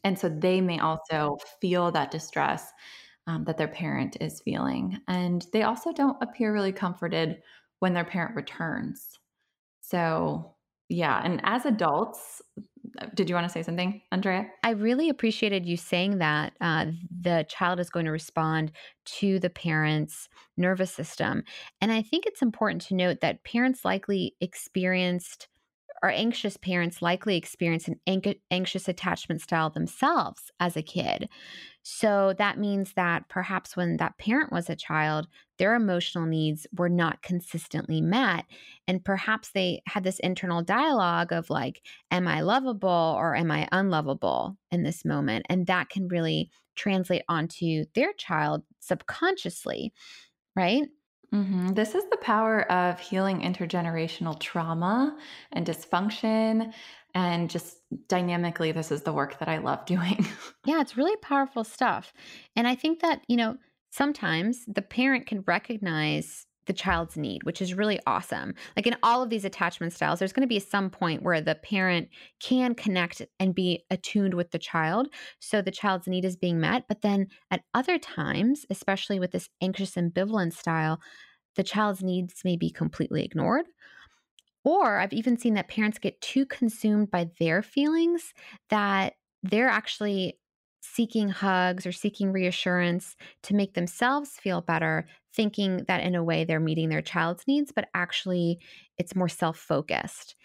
And 0.03 0.19
so 0.19 0.29
they 0.29 0.61
may 0.61 0.77
also 0.77 1.37
feel 1.59 1.91
that 1.91 2.11
distress 2.11 2.71
um, 3.27 3.43
that 3.45 3.57
their 3.57 3.67
parent 3.67 4.17
is 4.21 4.41
feeling. 4.41 4.99
And 5.07 5.45
they 5.53 5.63
also 5.63 5.91
don't 5.91 6.21
appear 6.21 6.53
really 6.53 6.71
comforted 6.71 7.41
when 7.79 7.93
their 7.93 8.05
parent 8.05 8.35
returns. 8.35 9.19
So, 9.81 10.55
yeah. 10.89 11.21
And 11.23 11.41
as 11.43 11.65
adults, 11.65 12.41
uh, 12.99 13.07
did 13.15 13.27
you 13.27 13.35
want 13.35 13.47
to 13.47 13.51
say 13.51 13.63
something, 13.63 14.01
Andrea? 14.11 14.47
I 14.63 14.71
really 14.71 15.09
appreciated 15.09 15.65
you 15.65 15.77
saying 15.77 16.19
that 16.19 16.53
uh, 16.61 16.85
the 17.21 17.45
child 17.49 17.79
is 17.79 17.89
going 17.89 18.05
to 18.05 18.11
respond 18.11 18.71
to 19.05 19.39
the 19.39 19.49
parent's 19.49 20.29
nervous 20.57 20.91
system. 20.91 21.43
And 21.81 21.91
I 21.91 22.01
think 22.01 22.25
it's 22.25 22.41
important 22.41 22.81
to 22.83 22.95
note 22.95 23.21
that 23.21 23.43
parents 23.43 23.83
likely 23.83 24.35
experienced 24.39 25.47
or 26.03 26.09
anxious 26.09 26.57
parents 26.57 27.01
likely 27.01 27.35
experience 27.35 27.87
an 27.87 27.99
anxious 28.51 28.87
attachment 28.87 29.41
style 29.41 29.69
themselves 29.69 30.51
as 30.59 30.77
a 30.77 30.83
kid. 30.83 31.29
So 31.83 32.33
that 32.37 32.57
means 32.59 32.93
that 32.93 33.29
perhaps 33.29 33.75
when 33.77 33.97
that 33.97 34.17
parent 34.17 34.51
was 34.51 34.69
a 34.69 34.75
child, 34.75 35.27
their 35.57 35.75
emotional 35.75 36.25
needs 36.25 36.67
were 36.75 36.89
not 36.89 37.21
consistently 37.21 38.01
met. 38.01 38.45
And 38.87 39.05
perhaps 39.05 39.51
they 39.51 39.81
had 39.87 40.03
this 40.03 40.19
internal 40.19 40.63
dialogue 40.63 41.31
of 41.31 41.49
like, 41.49 41.81
am 42.11 42.27
I 42.27 42.41
lovable 42.41 43.15
or 43.17 43.35
am 43.35 43.51
I 43.51 43.67
unlovable 43.71 44.57
in 44.71 44.83
this 44.83 45.05
moment? 45.05 45.45
And 45.49 45.67
that 45.67 45.89
can 45.89 46.07
really 46.07 46.49
translate 46.75 47.23
onto 47.29 47.85
their 47.93 48.13
child 48.13 48.63
subconsciously, 48.79 49.93
right? 50.55 50.83
Mm-hmm. 51.33 51.69
This 51.69 51.95
is 51.95 52.03
the 52.11 52.17
power 52.17 52.69
of 52.71 52.99
healing 52.99 53.41
intergenerational 53.41 54.39
trauma 54.39 55.17
and 55.51 55.65
dysfunction 55.65 56.73
and 57.13 57.49
just 57.49 57.77
dynamically, 58.09 58.73
this 58.73 58.91
is 58.91 59.03
the 59.03 59.13
work 59.13 59.39
that 59.39 59.47
I 59.47 59.57
love 59.57 59.85
doing. 59.85 60.27
yeah, 60.65 60.81
it's 60.81 60.97
really 60.97 61.15
powerful 61.17 61.63
stuff. 61.63 62.13
And 62.55 62.67
I 62.67 62.75
think 62.75 62.99
that, 63.01 63.21
you 63.27 63.37
know, 63.37 63.57
sometimes 63.91 64.65
the 64.67 64.81
parent 64.81 65.25
can 65.25 65.43
recognize 65.47 66.45
the 66.65 66.73
child's 66.73 67.17
need, 67.17 67.43
which 67.43 67.61
is 67.61 67.73
really 67.73 67.99
awesome. 68.07 68.53
Like 68.75 68.87
in 68.87 68.95
all 69.03 69.21
of 69.21 69.29
these 69.29 69.45
attachment 69.45 69.93
styles, 69.93 70.19
there's 70.19 70.33
going 70.33 70.47
to 70.47 70.47
be 70.47 70.59
some 70.59 70.89
point 70.89 71.23
where 71.23 71.41
the 71.41 71.55
parent 71.55 72.09
can 72.39 72.75
connect 72.75 73.21
and 73.39 73.55
be 73.55 73.83
attuned 73.89 74.33
with 74.33 74.51
the 74.51 74.59
child. 74.59 75.07
So 75.39 75.61
the 75.61 75.71
child's 75.71 76.07
need 76.07 76.25
is 76.25 76.35
being 76.35 76.59
met. 76.59 76.85
But 76.87 77.01
then 77.01 77.27
at 77.51 77.63
other 77.73 77.97
times, 77.97 78.65
especially 78.69 79.19
with 79.19 79.31
this 79.31 79.49
anxious 79.61 79.95
ambivalent 79.95 80.53
style, 80.53 80.99
the 81.55 81.63
child's 81.63 82.03
needs 82.03 82.41
may 82.43 82.57
be 82.57 82.69
completely 82.69 83.23
ignored 83.23 83.65
or 84.65 84.97
I've 84.97 85.13
even 85.13 85.37
seen 85.37 85.53
that 85.53 85.69
parents 85.69 85.99
get 85.99 86.19
too 86.19 86.45
consumed 86.45 87.11
by 87.11 87.29
their 87.39 87.61
feelings 87.61 88.33
that 88.69 89.13
they're 89.43 89.69
actually 89.69 90.39
seeking 90.85 91.29
hugs 91.29 91.85
or 91.85 91.91
seeking 91.91 92.31
reassurance 92.31 93.15
to 93.43 93.55
make 93.55 93.73
themselves 93.73 94.31
feel 94.31 94.61
better, 94.61 95.07
thinking 95.33 95.83
that 95.87 96.03
in 96.03 96.15
a 96.15 96.23
way 96.23 96.43
they're 96.43 96.59
meeting 96.59 96.89
their 96.89 97.01
child's 97.01 97.47
needs, 97.47 97.71
but 97.71 97.89
actually 97.93 98.59
it's 98.97 99.15
more 99.15 99.29
self 99.29 99.57
focused. 99.57 100.35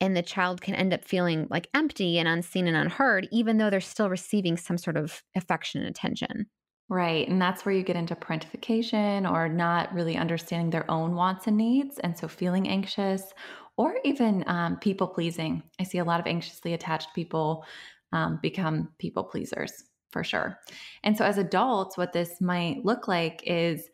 And 0.00 0.16
the 0.16 0.22
child 0.22 0.62
can 0.62 0.74
end 0.74 0.94
up 0.94 1.04
feeling 1.04 1.46
like 1.50 1.68
empty 1.74 2.18
and 2.18 2.26
unseen 2.26 2.66
and 2.66 2.76
unheard, 2.76 3.28
even 3.30 3.58
though 3.58 3.68
they're 3.68 3.80
still 3.80 4.08
receiving 4.08 4.56
some 4.56 4.78
sort 4.78 4.96
of 4.96 5.22
affection 5.36 5.82
and 5.82 5.90
attention. 5.90 6.46
Right. 6.88 7.28
And 7.28 7.40
that's 7.40 7.64
where 7.64 7.74
you 7.74 7.84
get 7.84 7.96
into 7.96 8.16
parentification 8.16 9.30
or 9.30 9.48
not 9.48 9.94
really 9.94 10.16
understanding 10.16 10.70
their 10.70 10.90
own 10.90 11.14
wants 11.14 11.46
and 11.46 11.56
needs. 11.56 12.00
And 12.00 12.18
so 12.18 12.26
feeling 12.26 12.66
anxious 12.68 13.32
or 13.76 13.96
even 14.04 14.42
um, 14.48 14.76
people 14.78 15.06
pleasing. 15.06 15.62
I 15.78 15.84
see 15.84 15.98
a 15.98 16.04
lot 16.04 16.18
of 16.18 16.26
anxiously 16.26 16.74
attached 16.74 17.14
people 17.14 17.64
um, 18.12 18.38
become 18.42 18.88
people 18.98 19.24
pleasers 19.24 19.84
for 20.10 20.24
sure. 20.24 20.58
And 21.04 21.16
so 21.16 21.24
as 21.24 21.38
adults, 21.38 21.96
what 21.96 22.12
this 22.12 22.40
might 22.40 22.84
look 22.84 23.06
like 23.06 23.42
is, 23.46 23.88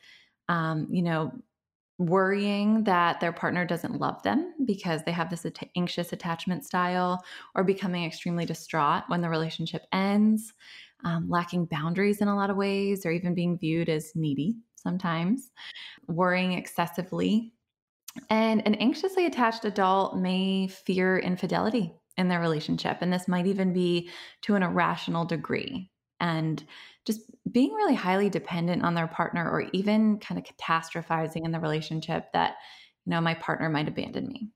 um, 0.49 0.87
you 0.91 1.03
know, 1.03 1.33
worrying 1.99 2.85
that 2.85 3.21
their 3.21 3.33
partner 3.33 3.65
doesn't 3.65 4.01
love 4.01 4.23
them 4.23 4.53
because 4.67 5.03
they 5.03 5.13
have 5.13 5.31
this 5.31 5.47
at- 5.47 5.59
anxious 5.77 6.13
attachment 6.13 6.65
style 6.65 7.25
or 7.55 7.65
becoming 7.65 8.05
extremely 8.05 8.45
distraught 8.45 9.05
when 9.09 9.23
the 9.23 9.29
relationship 9.29 9.83
ends 9.93 10.53
um, 11.05 11.29
lacking 11.29 11.67
boundaries 11.67 12.21
in 12.21 12.29
a 12.29 12.37
lot 12.37 12.51
of 12.51 12.57
ways, 12.57 13.05
or 13.05 13.11
even 13.11 13.35
being 13.35 13.59
viewed 13.59 13.89
as 13.89 14.15
needy 14.15 14.57
sometimes, 14.75 15.51
worrying 16.09 16.53
excessively. 16.53 17.53
And 18.31 18.67
an 18.67 18.77
anxiously 18.77 19.27
attached 19.27 19.65
adult 19.65 20.17
may 20.17 20.69
fear 20.69 21.19
infidelity 21.19 21.93
in 22.17 22.29
their 22.29 22.41
relationship. 22.41 22.99
And 23.01 23.13
this 23.13 23.29
might 23.29 23.47
even 23.47 23.73
be 23.73 24.11
to 24.43 24.55
an 24.55 24.63
irrational 24.63 25.25
degree. 25.25 25.91
And 26.19 26.65
just 27.07 27.21
being 27.51 27.73
really 27.73 27.95
highly 27.95 28.31
dependent 28.31 28.83
on 28.83 28.95
their 28.95 29.07
partner, 29.07 29.49
or 29.49 29.67
even 29.73 30.19
kind 30.19 30.39
of 30.39 30.45
catastrophizing 30.45 31.45
in 31.45 31.53
the 31.53 31.61
relationship 31.61 32.33
that, 32.33 32.55
you 33.05 33.11
know, 33.11 33.21
my 33.21 33.35
partner 33.35 33.69
might 33.69 33.89
abandon 33.89 34.27
me. 34.27 34.49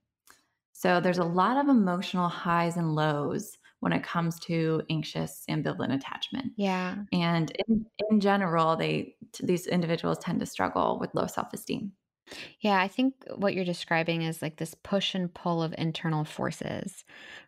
So 0.73 0.99
there's 0.99 1.19
a 1.19 1.23
lot 1.23 1.57
of 1.57 1.69
emotional 1.69 2.27
highs 2.27 2.77
and 2.77 2.95
lows 2.95 3.57
when 3.81 3.93
it 3.93 4.03
comes 4.03 4.39
to 4.39 4.81
anxious 4.89 5.43
ambivalent 5.49 5.93
attachment. 5.93 6.53
Yeah. 6.57 6.95
And 7.13 7.51
in, 7.67 7.85
in 8.09 8.19
general, 8.19 8.75
they 8.75 9.15
these 9.39 9.67
individuals 9.67 10.19
tend 10.19 10.39
to 10.39 10.45
struggle 10.45 10.97
with 10.99 11.13
low 11.13 11.27
self-esteem. 11.27 11.91
Yeah, 12.59 12.79
I 12.79 12.87
think 12.87 13.13
what 13.35 13.53
you're 13.53 13.65
describing 13.65 14.21
is 14.21 14.41
like 14.41 14.57
this 14.57 14.75
push 14.83 15.15
and 15.15 15.33
pull 15.33 15.61
of 15.61 15.75
internal 15.77 16.23
forces, 16.23 17.03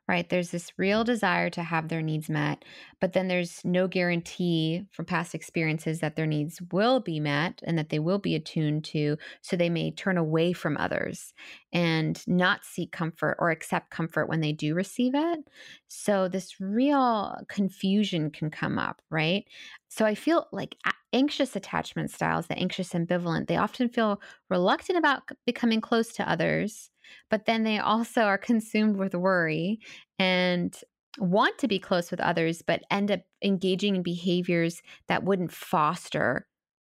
right? 0.07 0.29
There's 0.29 0.51
this 0.51 0.71
real 0.77 1.03
desire 1.03 1.49
to 1.51 1.63
have 1.63 1.87
their 1.87 2.01
needs 2.01 2.29
met, 2.29 2.65
but 2.99 3.13
then 3.13 3.27
there's 3.27 3.61
no 3.63 3.87
guarantee 3.87 4.85
from 4.91 5.05
past 5.05 5.33
experiences 5.33 5.99
that 5.99 6.15
their 6.15 6.25
needs 6.25 6.61
will 6.71 6.99
be 6.99 7.19
met 7.19 7.61
and 7.65 7.77
that 7.77 7.89
they 7.89 7.99
will 7.99 8.19
be 8.19 8.35
attuned 8.35 8.83
to. 8.85 9.17
So 9.41 9.55
they 9.55 9.69
may 9.69 9.91
turn 9.91 10.17
away 10.17 10.53
from 10.53 10.77
others 10.77 11.33
and 11.71 12.21
not 12.27 12.65
seek 12.65 12.91
comfort 12.91 13.37
or 13.39 13.51
accept 13.51 13.91
comfort 13.91 14.27
when 14.27 14.41
they 14.41 14.51
do 14.51 14.75
receive 14.75 15.15
it. 15.15 15.39
So 15.87 16.27
this 16.27 16.59
real 16.59 17.35
confusion 17.47 18.29
can 18.29 18.49
come 18.49 18.77
up, 18.77 19.01
right? 19.09 19.45
So 19.89 20.05
I 20.05 20.15
feel 20.15 20.47
like 20.51 20.75
anxious 21.13 21.55
attachment 21.55 22.11
styles, 22.11 22.47
the 22.47 22.57
anxious 22.57 22.93
ambivalent, 22.93 23.47
they 23.47 23.57
often 23.57 23.87
feel 23.87 24.19
reluctant 24.49 24.97
about 24.97 25.23
becoming 25.45 25.79
close 25.79 26.13
to 26.13 26.29
others, 26.29 26.89
but 27.29 27.45
then 27.45 27.63
they 27.63 27.79
also 27.79 28.21
are 28.21 28.37
consumed 28.37 28.97
with 28.97 29.15
worry 29.15 29.79
and 30.19 30.75
want 31.19 31.57
to 31.59 31.67
be 31.67 31.79
close 31.79 32.11
with 32.11 32.19
others, 32.19 32.61
but 32.61 32.83
end 32.89 33.11
up 33.11 33.21
engaging 33.43 33.95
in 33.95 34.03
behaviors 34.03 34.81
that 35.07 35.23
wouldn't 35.23 35.51
foster 35.51 36.47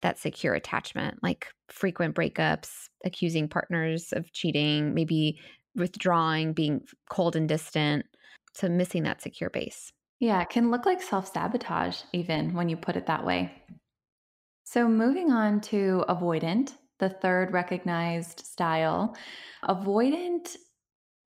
that 0.03 0.19
secure 0.19 0.55
attachment, 0.55 1.23
like 1.23 1.49
frequent 1.69 2.15
breakups, 2.15 2.89
accusing 3.05 3.49
partners 3.49 4.13
of 4.13 4.33
cheating, 4.33 4.95
maybe 4.95 5.39
withdrawing, 5.75 6.53
being 6.53 6.83
cold 7.11 7.37
and 7.37 7.49
distant. 7.49 8.07
So 8.55 8.69
missing 8.69 9.05
that 9.05 9.23
secure 9.23 9.51
base. 9.51 9.93
Yeah, 10.21 10.41
it 10.43 10.51
can 10.51 10.71
look 10.71 10.85
like 10.85 11.01
self 11.01 11.33
sabotage, 11.33 12.03
even 12.13 12.55
when 12.55 12.69
you 12.69 12.77
put 12.77 12.97
it 12.97 13.07
that 13.07 13.25
way. 13.25 13.53
So, 14.65 14.89
moving 14.89 15.31
on 15.31 15.61
to 15.63 16.05
avoidant, 16.09 16.75
the 16.99 17.09
third 17.09 17.53
recognized 17.53 18.41
style. 18.47 19.17
Avoidant 19.65 20.57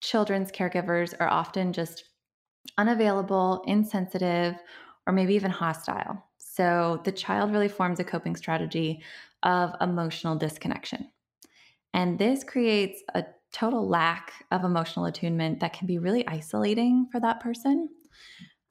children's 0.01 0.51
caregivers 0.51 1.15
are 1.21 1.29
often 1.29 1.73
just 1.73 2.05
unavailable, 2.79 3.63
insensitive, 3.67 4.55
or 5.07 5.13
maybe 5.13 5.35
even 5.35 5.51
hostile. 5.51 6.25
So, 6.39 7.01
the 7.05 7.13
child 7.13 7.53
really 7.53 7.69
forms 7.69 8.01
a 8.01 8.05
coping 8.05 8.37
strategy 8.37 9.03
of 9.43 9.75
emotional 9.81 10.37
disconnection. 10.37 11.11
And 11.95 12.19
this 12.19 12.45
creates 12.45 13.03
a 13.15 13.25
total 13.53 13.89
lack 13.89 14.33
of 14.51 14.65
emotional 14.65 15.07
attunement 15.07 15.61
that 15.61 15.73
can 15.73 15.87
be 15.87 15.99
really 15.99 16.27
isolating 16.29 17.09
for 17.11 17.21
that 17.21 17.41
person. 17.41 17.89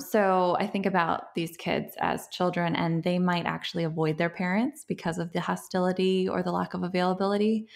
So 0.02 0.56
I 0.60 0.66
think 0.66 0.86
about 0.86 1.36
these 1.36 1.58
kids 1.58 1.96
as 2.00 2.30
children, 2.30 2.76
and 2.76 3.04
they 3.04 3.20
might 3.20 3.46
actually 3.46 3.84
avoid 3.84 4.18
their 4.18 4.30
parents 4.30 4.86
because 4.88 5.18
of 5.18 5.34
the 5.34 5.42
hostility 5.42 6.28
or 6.28 6.42
the 6.42 6.54
lack 6.54 6.74
of 6.74 6.84
availability. 6.84 7.68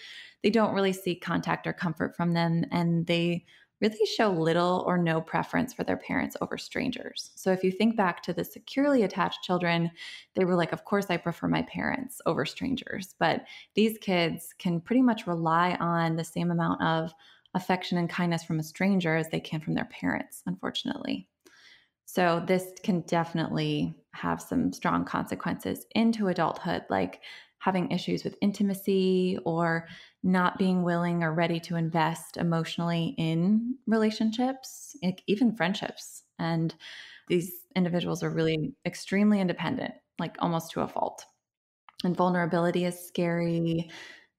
They 0.42 0.50
don't 0.50 0.74
really 0.74 0.92
seek 0.94 1.22
contact 1.22 1.66
or 1.66 1.74
comfort 1.74 2.16
from 2.16 2.32
them, 2.32 2.64
and 2.72 3.06
they 3.06 3.44
really 3.80 4.06
show 4.06 4.30
little 4.30 4.82
or 4.86 4.96
no 4.96 5.20
preference 5.20 5.74
for 5.74 5.84
their 5.84 5.98
parents 5.98 6.34
over 6.40 6.56
strangers. 6.56 7.30
So 7.34 7.52
if 7.52 7.62
you 7.62 7.70
think 7.70 7.96
back 7.96 8.22
to 8.22 8.32
the 8.32 8.44
securely 8.44 9.02
attached 9.02 9.42
children, 9.42 9.90
they 10.34 10.46
were 10.46 10.54
like, 10.54 10.72
Of 10.72 10.84
course, 10.84 11.06
I 11.10 11.18
prefer 11.18 11.48
my 11.48 11.62
parents 11.62 12.22
over 12.24 12.46
strangers. 12.46 13.14
But 13.18 13.44
these 13.74 13.98
kids 13.98 14.54
can 14.58 14.80
pretty 14.80 15.02
much 15.02 15.26
rely 15.26 15.76
on 15.78 16.16
the 16.16 16.24
same 16.24 16.50
amount 16.50 16.80
of 16.80 17.12
affection 17.52 17.98
and 17.98 18.08
kindness 18.08 18.44
from 18.44 18.58
a 18.60 18.62
stranger 18.62 19.14
as 19.14 19.28
they 19.28 19.40
can 19.40 19.60
from 19.60 19.74
their 19.74 19.84
parents, 19.86 20.42
unfortunately. 20.46 21.28
So, 22.06 22.42
this 22.46 22.72
can 22.82 23.00
definitely 23.02 23.94
have 24.12 24.40
some 24.40 24.72
strong 24.72 25.04
consequences 25.04 25.86
into 25.94 26.28
adulthood, 26.28 26.84
like 26.88 27.22
having 27.58 27.90
issues 27.90 28.24
with 28.24 28.36
intimacy 28.42 29.38
or 29.44 29.88
not 30.22 30.58
being 30.58 30.82
willing 30.82 31.22
or 31.22 31.32
ready 31.32 31.58
to 31.58 31.76
invest 31.76 32.36
emotionally 32.36 33.14
in 33.16 33.76
relationships, 33.86 34.96
even 35.26 35.56
friendships. 35.56 36.24
And 36.38 36.74
these 37.28 37.50
individuals 37.74 38.22
are 38.22 38.30
really 38.30 38.74
extremely 38.84 39.40
independent, 39.40 39.94
like 40.18 40.36
almost 40.40 40.72
to 40.72 40.82
a 40.82 40.88
fault. 40.88 41.24
And 42.04 42.14
vulnerability 42.14 42.84
is 42.84 43.06
scary, 43.08 43.90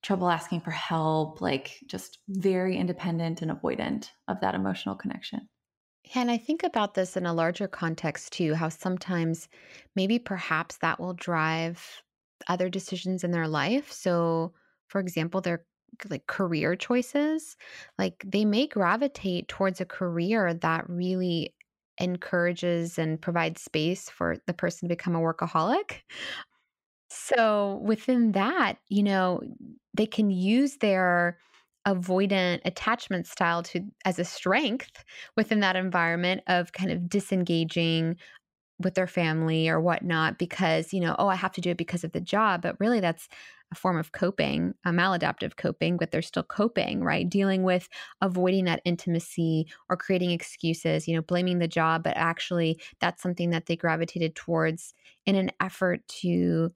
trouble 0.04 0.30
asking 0.30 0.62
for 0.62 0.72
help, 0.72 1.42
like 1.42 1.80
just 1.88 2.20
very 2.30 2.78
independent 2.78 3.42
and 3.42 3.50
avoidant 3.50 4.12
of 4.28 4.40
that 4.42 4.54
emotional 4.54 4.96
connection. 4.96 5.50
And 6.14 6.30
I 6.30 6.38
think 6.38 6.64
about 6.64 6.94
this 6.94 7.18
in 7.18 7.26
a 7.26 7.34
larger 7.34 7.68
context 7.68 8.34
too, 8.34 8.54
how 8.54 8.70
sometimes 8.70 9.48
maybe 9.96 10.20
perhaps 10.20 10.78
that 10.78 11.00
will 11.00 11.14
drive 11.14 12.04
other 12.48 12.70
decisions 12.70 13.24
in 13.24 13.32
their 13.32 13.48
life. 13.48 13.92
So, 13.92 14.54
for 14.88 15.00
example, 15.02 15.42
they're 15.42 15.66
like 16.10 16.28
career 16.28 16.76
choices, 16.76 17.56
like 17.98 18.24
they 18.26 18.44
may 18.46 18.68
gravitate 18.68 19.48
towards 19.48 19.80
a 19.80 19.86
career 19.86 20.54
that 20.54 20.90
really 20.90 21.56
encourages 22.00 23.00
and 23.00 23.22
provides 23.22 23.62
space 23.62 24.10
for 24.10 24.36
the 24.46 24.54
person 24.54 24.90
to 24.90 24.94
become 24.94 25.16
a 25.16 25.20
workaholic. 25.22 26.02
So 27.10 27.78
within 27.84 28.32
that, 28.34 28.80
you 28.90 29.04
know, 29.04 29.42
they 29.94 30.06
can 30.08 30.30
use 30.32 30.78
their 30.78 31.40
avoidant 31.88 32.62
attachment 32.66 33.28
style 33.28 33.62
to 33.64 33.82
as 34.06 34.20
a 34.20 34.26
strength 34.26 35.04
within 35.38 35.60
that 35.60 35.76
environment 35.76 36.42
of 36.48 36.72
kind 36.74 36.92
of 36.92 37.08
disengaging 37.10 38.18
with 38.80 38.96
their 38.96 39.08
family 39.08 39.70
or 39.70 39.80
whatnot 39.80 40.38
because 40.38 40.94
you 40.94 41.00
know 41.00 41.16
oh 41.18 41.28
i 41.28 41.36
have 41.36 41.52
to 41.54 41.62
do 41.62 41.70
it 41.72 41.78
because 41.78 42.04
of 42.04 42.12
the 42.12 42.20
job 42.20 42.62
but 42.62 42.78
really 42.80 43.00
that's 43.00 43.30
a 43.72 43.76
form 43.76 43.98
of 43.98 44.12
coping 44.12 44.74
a 44.86 44.92
maladaptive 44.92 45.56
coping 45.56 45.98
but 45.98 46.12
they're 46.12 46.22
still 46.22 46.44
coping 46.44 47.04
right? 47.04 47.30
Dealing 47.30 47.64
with 47.64 47.88
avoiding 48.22 48.66
that 48.66 48.82
intimacy 48.86 49.66
or 49.90 49.98
creating 49.98 50.32
excuses 50.32 51.08
you 51.08 51.16
know 51.16 51.22
blaming 51.22 51.60
the 51.60 51.68
job 51.68 52.04
but 52.04 52.18
actually 52.18 52.80
that's 53.00 53.24
something 53.24 53.50
that 53.52 53.66
they 53.66 53.76
gravitated 53.76 54.36
towards 54.36 54.94
in 55.26 55.36
an 55.36 55.52
effort 55.62 56.06
to 56.08 56.72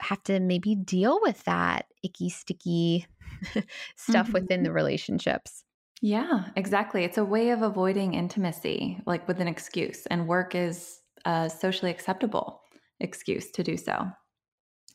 have 0.00 0.22
to 0.24 0.40
maybe 0.40 0.74
deal 0.74 1.18
with 1.22 1.42
that 1.44 1.86
icky 2.02 2.28
sticky 2.28 3.06
stuff 3.96 4.26
mm-hmm. 4.26 4.32
within 4.32 4.62
the 4.62 4.72
relationships 4.72 5.64
yeah, 6.02 6.46
exactly. 6.56 7.04
It's 7.04 7.18
a 7.18 7.24
way 7.24 7.50
of 7.50 7.62
avoiding 7.62 8.14
intimacy, 8.14 9.00
like 9.06 9.28
with 9.28 9.40
an 9.40 9.48
excuse. 9.48 10.06
And 10.06 10.26
work 10.26 10.54
is 10.54 11.00
a 11.26 11.50
socially 11.50 11.90
acceptable 11.90 12.62
excuse 13.00 13.50
to 13.52 13.62
do 13.62 13.76
so. 13.76 14.06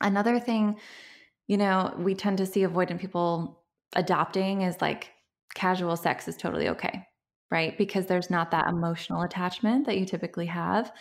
Another 0.01 0.39
thing, 0.39 0.79
you 1.47 1.57
know, 1.57 1.93
we 1.97 2.15
tend 2.15 2.39
to 2.39 2.45
see 2.45 2.61
avoidant 2.61 2.99
people 2.99 3.61
adopting 3.95 4.63
is 4.63 4.81
like 4.81 5.11
casual 5.53 5.95
sex 5.95 6.27
is 6.27 6.37
totally 6.37 6.69
okay, 6.69 7.05
right? 7.51 7.77
Because 7.77 8.07
there's 8.07 8.31
not 8.31 8.51
that 8.51 8.67
emotional 8.67 9.21
attachment 9.21 9.85
that 9.85 9.97
you 9.99 10.05
typically 10.05 10.47
have 10.47 10.91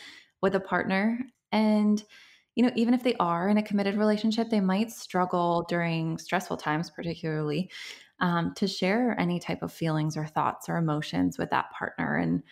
with 0.43 0.55
a 0.55 0.61
partner. 0.61 1.19
And, 1.51 2.03
you 2.55 2.65
know, 2.65 2.71
even 2.77 2.95
if 2.95 3.03
they 3.03 3.15
are 3.17 3.49
in 3.49 3.59
a 3.59 3.63
committed 3.63 3.97
relationship, 3.97 4.49
they 4.51 4.61
might 4.61 4.91
struggle 4.91 5.65
during 5.69 6.19
stressful 6.19 6.57
times, 6.57 6.91
particularly, 6.91 7.71
um, 8.21 8.55
to 8.55 8.67
share 8.69 9.19
any 9.19 9.41
type 9.41 9.63
of 9.63 9.73
feelings 9.73 10.17
or 10.17 10.27
thoughts 10.27 10.69
or 10.69 10.77
emotions 10.77 11.37
with 11.37 11.51
that 11.51 11.71
partner. 11.73 12.17
And 12.17 12.43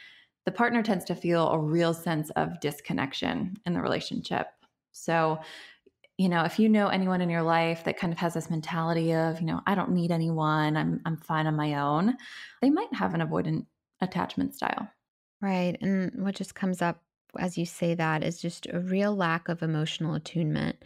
the 0.44 0.52
partner 0.52 0.82
tends 0.82 1.04
to 1.06 1.14
feel 1.14 1.48
a 1.48 1.58
real 1.58 1.94
sense 1.94 2.30
of 2.30 2.60
disconnection 2.60 3.56
in 3.64 3.74
the 3.74 3.80
relationship. 3.80 4.48
So, 4.90 5.38
you 6.18 6.28
know, 6.28 6.44
if 6.44 6.58
you 6.58 6.68
know 6.68 6.88
anyone 6.88 7.20
in 7.20 7.30
your 7.30 7.42
life 7.42 7.84
that 7.84 7.96
kind 7.98 8.12
of 8.12 8.18
has 8.18 8.34
this 8.34 8.50
mentality 8.50 9.14
of, 9.14 9.40
you 9.40 9.46
know, 9.46 9.60
I 9.66 9.74
don't 9.74 9.92
need 9.92 10.10
anyone, 10.10 10.76
I'm 10.76 11.00
I'm 11.06 11.16
fine 11.16 11.46
on 11.46 11.56
my 11.56 11.74
own, 11.74 12.16
they 12.60 12.70
might 12.70 12.92
have 12.94 13.14
an 13.14 13.20
avoidant 13.20 13.66
attachment 14.00 14.54
style. 14.54 14.88
Right. 15.40 15.76
And 15.80 16.24
what 16.24 16.34
just 16.34 16.54
comes 16.54 16.82
up 16.82 17.02
as 17.38 17.56
you 17.58 17.66
say 17.66 17.94
that 17.94 18.22
is 18.22 18.40
just 18.40 18.66
a 18.72 18.80
real 18.80 19.14
lack 19.14 19.48
of 19.48 19.62
emotional 19.62 20.14
attunement 20.14 20.82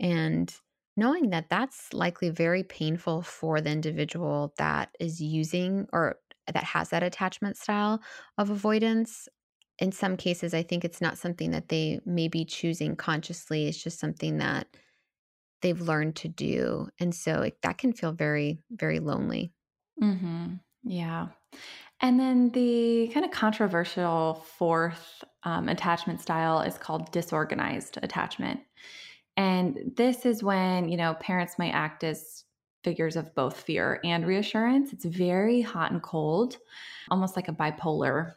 and 0.00 0.54
knowing 0.96 1.30
that 1.30 1.48
that's 1.48 1.92
likely 1.92 2.30
very 2.30 2.62
painful 2.62 3.22
for 3.22 3.60
the 3.60 3.70
individual 3.70 4.52
that 4.58 4.94
is 5.00 5.20
using 5.20 5.86
or 5.92 6.18
that 6.52 6.64
has 6.64 6.90
that 6.90 7.02
attachment 7.02 7.56
style 7.56 8.00
of 8.38 8.50
avoidance. 8.50 9.28
In 9.80 9.92
some 9.92 10.16
cases 10.16 10.54
i 10.54 10.62
think 10.64 10.84
it's 10.84 11.00
not 11.00 11.18
something 11.18 11.52
that 11.52 11.68
they 11.68 12.00
may 12.04 12.26
be 12.26 12.44
choosing 12.44 12.96
consciously 12.96 13.68
it's 13.68 13.80
just 13.82 14.00
something 14.00 14.38
that 14.38 14.66
they've 15.62 15.80
learned 15.80 16.16
to 16.16 16.28
do 16.28 16.88
and 17.00 17.14
so 17.14 17.42
it, 17.42 17.58
that 17.62 17.78
can 17.78 17.92
feel 17.92 18.12
very 18.12 18.62
very 18.70 19.00
lonely. 19.00 19.52
Mm-hmm. 20.00 20.54
yeah 20.84 21.28
and 22.00 22.18
then 22.18 22.50
the 22.50 23.10
kind 23.12 23.26
of 23.26 23.32
controversial 23.32 24.44
fourth 24.56 25.24
um, 25.44 25.68
attachment 25.68 26.20
style 26.20 26.60
is 26.60 26.78
called 26.78 27.10
disorganized 27.12 27.98
attachment 28.02 28.60
and 29.36 29.92
this 29.96 30.26
is 30.26 30.42
when 30.42 30.88
you 30.88 30.96
know 30.96 31.14
parents 31.14 31.58
might 31.58 31.72
act 31.72 32.04
as 32.04 32.44
figures 32.84 33.16
of 33.16 33.34
both 33.34 33.60
fear 33.60 34.00
and 34.04 34.26
reassurance. 34.26 34.92
It's 34.92 35.04
very 35.04 35.60
hot 35.60 35.92
and 35.92 36.02
cold, 36.02 36.56
almost 37.10 37.36
like 37.36 37.48
a 37.48 37.52
bipolar 37.52 38.34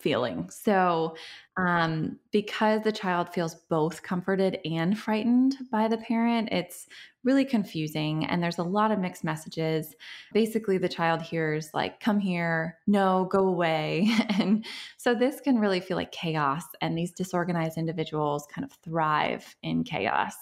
feeling. 0.00 0.50
So, 0.50 1.16
um, 1.56 2.18
because 2.32 2.82
the 2.82 2.92
child 2.92 3.32
feels 3.32 3.54
both 3.54 4.02
comforted 4.02 4.58
and 4.64 4.98
frightened 4.98 5.56
by 5.70 5.88
the 5.88 5.98
parent, 5.98 6.48
it's 6.50 6.86
really 7.24 7.44
confusing. 7.44 8.24
And 8.26 8.42
there's 8.42 8.58
a 8.58 8.62
lot 8.62 8.90
of 8.90 8.98
mixed 8.98 9.24
messages. 9.24 9.94
Basically, 10.32 10.78
the 10.78 10.88
child 10.88 11.22
hears, 11.22 11.70
like, 11.72 12.00
come 12.00 12.18
here, 12.18 12.78
no, 12.86 13.28
go 13.30 13.46
away. 13.46 14.10
and 14.38 14.64
so, 14.96 15.14
this 15.14 15.40
can 15.40 15.58
really 15.58 15.80
feel 15.80 15.96
like 15.96 16.12
chaos. 16.12 16.64
And 16.80 16.96
these 16.96 17.12
disorganized 17.12 17.78
individuals 17.78 18.46
kind 18.52 18.64
of 18.64 18.72
thrive 18.84 19.56
in 19.62 19.84
chaos 19.84 20.34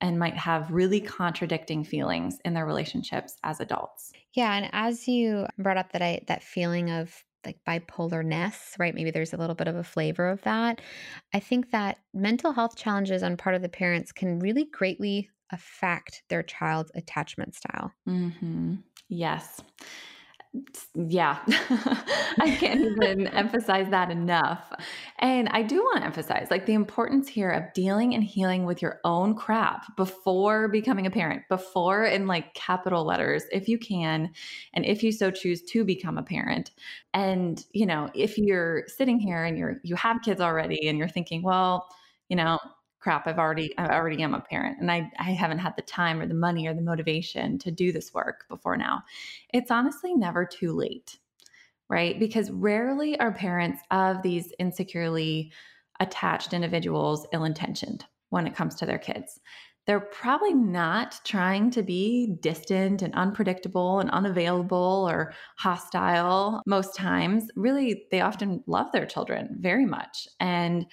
and 0.00 0.18
might 0.18 0.36
have 0.36 0.70
really 0.70 1.00
contradicting 1.00 1.82
feelings 1.84 2.38
in 2.44 2.54
their 2.54 2.66
relationships 2.66 3.36
as 3.44 3.60
adults. 3.60 4.12
Yeah, 4.32 4.54
and 4.54 4.68
as 4.72 5.08
you 5.08 5.46
brought 5.58 5.78
up 5.78 5.92
that 5.92 6.02
I 6.02 6.20
that 6.26 6.42
feeling 6.42 6.90
of 6.90 7.24
like 7.46 7.60
bipolarness, 7.66 8.78
right? 8.78 8.94
Maybe 8.94 9.10
there's 9.10 9.32
a 9.32 9.36
little 9.36 9.54
bit 9.54 9.68
of 9.68 9.76
a 9.76 9.84
flavor 9.84 10.28
of 10.28 10.42
that. 10.42 10.80
I 11.32 11.40
think 11.40 11.70
that 11.70 11.98
mental 12.12 12.52
health 12.52 12.76
challenges 12.76 13.22
on 13.22 13.36
part 13.36 13.54
of 13.54 13.62
the 13.62 13.68
parents 13.68 14.12
can 14.12 14.40
really 14.40 14.64
greatly 14.64 15.30
affect 15.52 16.22
their 16.28 16.42
child's 16.42 16.92
attachment 16.94 17.54
style. 17.54 17.92
Mm-hmm. 18.08 18.76
Yes 19.08 19.62
yeah, 20.94 21.38
I 22.40 22.56
can't 22.58 22.80
even 22.80 23.26
emphasize 23.34 23.88
that 23.90 24.10
enough. 24.10 24.72
And 25.18 25.48
I 25.50 25.62
do 25.62 25.82
want 25.82 25.98
to 25.98 26.04
emphasize 26.04 26.48
like 26.50 26.66
the 26.66 26.74
importance 26.74 27.28
here 27.28 27.50
of 27.50 27.72
dealing 27.74 28.14
and 28.14 28.24
healing 28.24 28.64
with 28.64 28.80
your 28.80 29.00
own 29.04 29.34
crap 29.34 29.96
before 29.96 30.68
becoming 30.68 31.06
a 31.06 31.10
parent, 31.10 31.42
before 31.48 32.04
in 32.04 32.26
like 32.26 32.54
capital 32.54 33.04
letters, 33.04 33.44
if 33.52 33.68
you 33.68 33.78
can, 33.78 34.30
and 34.74 34.84
if 34.84 35.02
you 35.02 35.12
so 35.12 35.30
choose 35.30 35.62
to 35.62 35.84
become 35.84 36.18
a 36.18 36.22
parent. 36.22 36.70
And, 37.14 37.64
you 37.72 37.86
know, 37.86 38.10
if 38.14 38.38
you're 38.38 38.84
sitting 38.88 39.18
here 39.18 39.44
and 39.44 39.58
you're, 39.58 39.80
you 39.82 39.96
have 39.96 40.22
kids 40.22 40.40
already 40.40 40.88
and 40.88 40.98
you're 40.98 41.08
thinking, 41.08 41.42
well, 41.42 41.86
you 42.28 42.36
know, 42.36 42.58
crap 43.06 43.26
i've 43.28 43.38
already 43.38 43.72
i 43.78 43.86
already 43.86 44.20
am 44.20 44.34
a 44.34 44.40
parent 44.40 44.78
and 44.80 44.90
i 44.90 45.08
i 45.20 45.30
haven't 45.30 45.58
had 45.58 45.76
the 45.76 45.82
time 45.82 46.20
or 46.20 46.26
the 46.26 46.34
money 46.34 46.66
or 46.66 46.74
the 46.74 46.82
motivation 46.82 47.56
to 47.56 47.70
do 47.70 47.92
this 47.92 48.12
work 48.12 48.44
before 48.48 48.76
now. 48.76 49.02
It's 49.54 49.70
honestly 49.70 50.12
never 50.14 50.44
too 50.44 50.72
late 50.72 51.18
right? 51.88 52.18
Because 52.18 52.50
rarely 52.50 53.18
are 53.20 53.32
parents 53.32 53.80
of 53.90 54.22
these 54.22 54.52
insecurely 54.58 55.52
attached 56.00 56.52
individuals 56.52 57.26
ill-intentioned 57.32 58.04
when 58.30 58.46
it 58.46 58.54
comes 58.54 58.74
to 58.76 58.86
their 58.86 58.98
kids. 58.98 59.40
They're 59.86 60.00
probably 60.00 60.52
not 60.52 61.20
trying 61.24 61.70
to 61.70 61.82
be 61.82 62.36
distant 62.40 63.02
and 63.02 63.14
unpredictable 63.14 64.00
and 64.00 64.10
unavailable 64.10 65.06
or 65.08 65.32
hostile 65.58 66.60
most 66.66 66.96
times. 66.96 67.48
Really, 67.54 68.06
they 68.10 68.20
often 68.20 68.64
love 68.66 68.90
their 68.90 69.06
children 69.06 69.56
very 69.60 69.86
much 69.86 70.26
and 70.40 70.86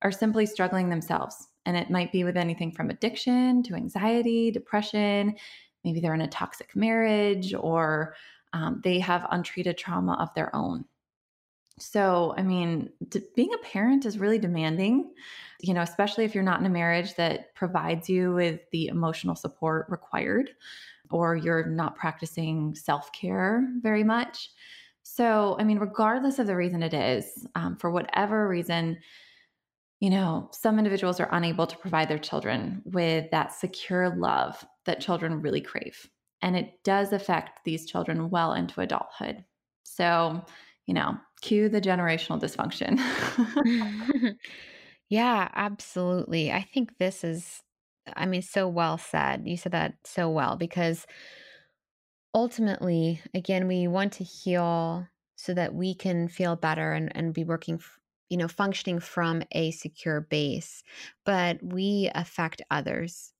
are 0.00 0.10
simply 0.10 0.46
struggling 0.46 0.88
themselves 0.88 1.49
and 1.66 1.76
it 1.76 1.90
might 1.90 2.12
be 2.12 2.24
with 2.24 2.36
anything 2.36 2.72
from 2.72 2.90
addiction 2.90 3.62
to 3.64 3.74
anxiety, 3.74 4.50
depression. 4.50 5.34
Maybe 5.84 6.00
they're 6.00 6.14
in 6.14 6.20
a 6.20 6.28
toxic 6.28 6.74
marriage 6.74 7.54
or 7.54 8.14
um, 8.52 8.80
they 8.82 8.98
have 9.00 9.26
untreated 9.30 9.78
trauma 9.78 10.14
of 10.20 10.32
their 10.34 10.54
own. 10.54 10.84
So, 11.78 12.34
I 12.36 12.42
mean, 12.42 12.90
d- 13.08 13.22
being 13.34 13.54
a 13.54 13.66
parent 13.66 14.04
is 14.04 14.18
really 14.18 14.38
demanding, 14.38 15.12
you 15.60 15.72
know, 15.72 15.80
especially 15.80 16.24
if 16.24 16.34
you're 16.34 16.44
not 16.44 16.60
in 16.60 16.66
a 16.66 16.70
marriage 16.70 17.14
that 17.14 17.54
provides 17.54 18.08
you 18.08 18.34
with 18.34 18.60
the 18.70 18.88
emotional 18.88 19.34
support 19.34 19.86
required 19.88 20.50
or 21.10 21.36
you're 21.36 21.66
not 21.66 21.96
practicing 21.96 22.74
self 22.74 23.10
care 23.12 23.66
very 23.80 24.04
much. 24.04 24.50
So, 25.02 25.56
I 25.58 25.64
mean, 25.64 25.78
regardless 25.78 26.38
of 26.38 26.46
the 26.46 26.56
reason 26.56 26.82
it 26.82 26.94
is, 26.94 27.46
um, 27.54 27.76
for 27.76 27.90
whatever 27.90 28.46
reason, 28.46 28.98
you 30.00 30.08
know, 30.08 30.48
some 30.52 30.78
individuals 30.78 31.20
are 31.20 31.28
unable 31.30 31.66
to 31.66 31.76
provide 31.76 32.08
their 32.08 32.18
children 32.18 32.82
with 32.86 33.30
that 33.30 33.52
secure 33.52 34.16
love 34.16 34.64
that 34.86 35.00
children 35.00 35.42
really 35.42 35.60
crave. 35.60 36.08
And 36.42 36.56
it 36.56 36.82
does 36.84 37.12
affect 37.12 37.60
these 37.64 37.84
children 37.84 38.30
well 38.30 38.54
into 38.54 38.80
adulthood. 38.80 39.44
So, 39.82 40.42
you 40.86 40.94
know, 40.94 41.18
cue 41.42 41.68
the 41.68 41.82
generational 41.82 42.40
dysfunction. 42.40 42.98
yeah, 45.10 45.48
absolutely. 45.54 46.50
I 46.50 46.62
think 46.62 46.96
this 46.96 47.22
is, 47.22 47.62
I 48.16 48.24
mean, 48.24 48.40
so 48.40 48.68
well 48.68 48.96
said. 48.96 49.42
You 49.46 49.58
said 49.58 49.72
that 49.72 49.96
so 50.04 50.30
well 50.30 50.56
because 50.56 51.06
ultimately, 52.34 53.20
again, 53.34 53.68
we 53.68 53.86
want 53.86 54.14
to 54.14 54.24
heal 54.24 55.06
so 55.36 55.52
that 55.52 55.74
we 55.74 55.94
can 55.94 56.28
feel 56.28 56.56
better 56.56 56.92
and, 56.92 57.14
and 57.14 57.34
be 57.34 57.44
working 57.44 57.78
you 58.30 58.36
know, 58.38 58.48
functioning 58.48 59.00
from 59.00 59.42
a 59.52 59.72
secure 59.72 60.20
base, 60.22 60.82
but 61.24 61.62
we 61.62 62.10
affect 62.14 62.62
others. 62.70 63.34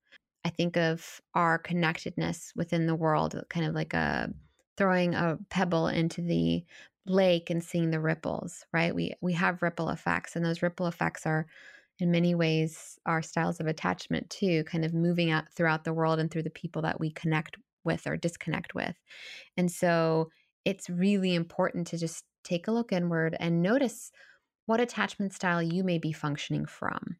I 0.44 0.50
think 0.50 0.76
of 0.76 1.20
our 1.34 1.58
connectedness 1.58 2.52
within 2.56 2.86
the 2.86 2.94
world, 2.94 3.40
kind 3.50 3.66
of 3.66 3.74
like 3.74 3.94
a 3.94 4.32
throwing 4.76 5.14
a 5.14 5.38
pebble 5.50 5.86
into 5.88 6.22
the 6.22 6.64
lake 7.06 7.50
and 7.50 7.62
seeing 7.62 7.90
the 7.90 8.00
ripples, 8.00 8.64
right? 8.72 8.94
We 8.94 9.14
we 9.20 9.32
have 9.34 9.62
ripple 9.62 9.90
effects 9.90 10.36
and 10.36 10.44
those 10.44 10.62
ripple 10.62 10.86
effects 10.86 11.26
are 11.26 11.46
in 11.98 12.10
many 12.10 12.34
ways 12.34 12.98
our 13.06 13.22
styles 13.22 13.60
of 13.60 13.66
attachment 13.66 14.30
too, 14.30 14.64
kind 14.64 14.84
of 14.84 14.94
moving 14.94 15.30
out 15.30 15.52
throughout 15.52 15.84
the 15.84 15.92
world 15.92 16.18
and 16.18 16.30
through 16.30 16.44
the 16.44 16.50
people 16.50 16.82
that 16.82 16.98
we 17.00 17.10
connect 17.10 17.56
with 17.84 18.06
or 18.06 18.16
disconnect 18.16 18.74
with. 18.74 18.96
And 19.56 19.70
so 19.70 20.30
it's 20.64 20.90
really 20.90 21.34
important 21.34 21.86
to 21.88 21.98
just 21.98 22.24
take 22.44 22.68
a 22.68 22.72
look 22.72 22.92
inward 22.92 23.36
and 23.38 23.62
notice 23.62 24.12
what 24.70 24.80
attachment 24.80 25.34
style 25.34 25.60
you 25.60 25.82
may 25.82 25.98
be 25.98 26.12
functioning 26.12 26.64
from. 26.64 27.16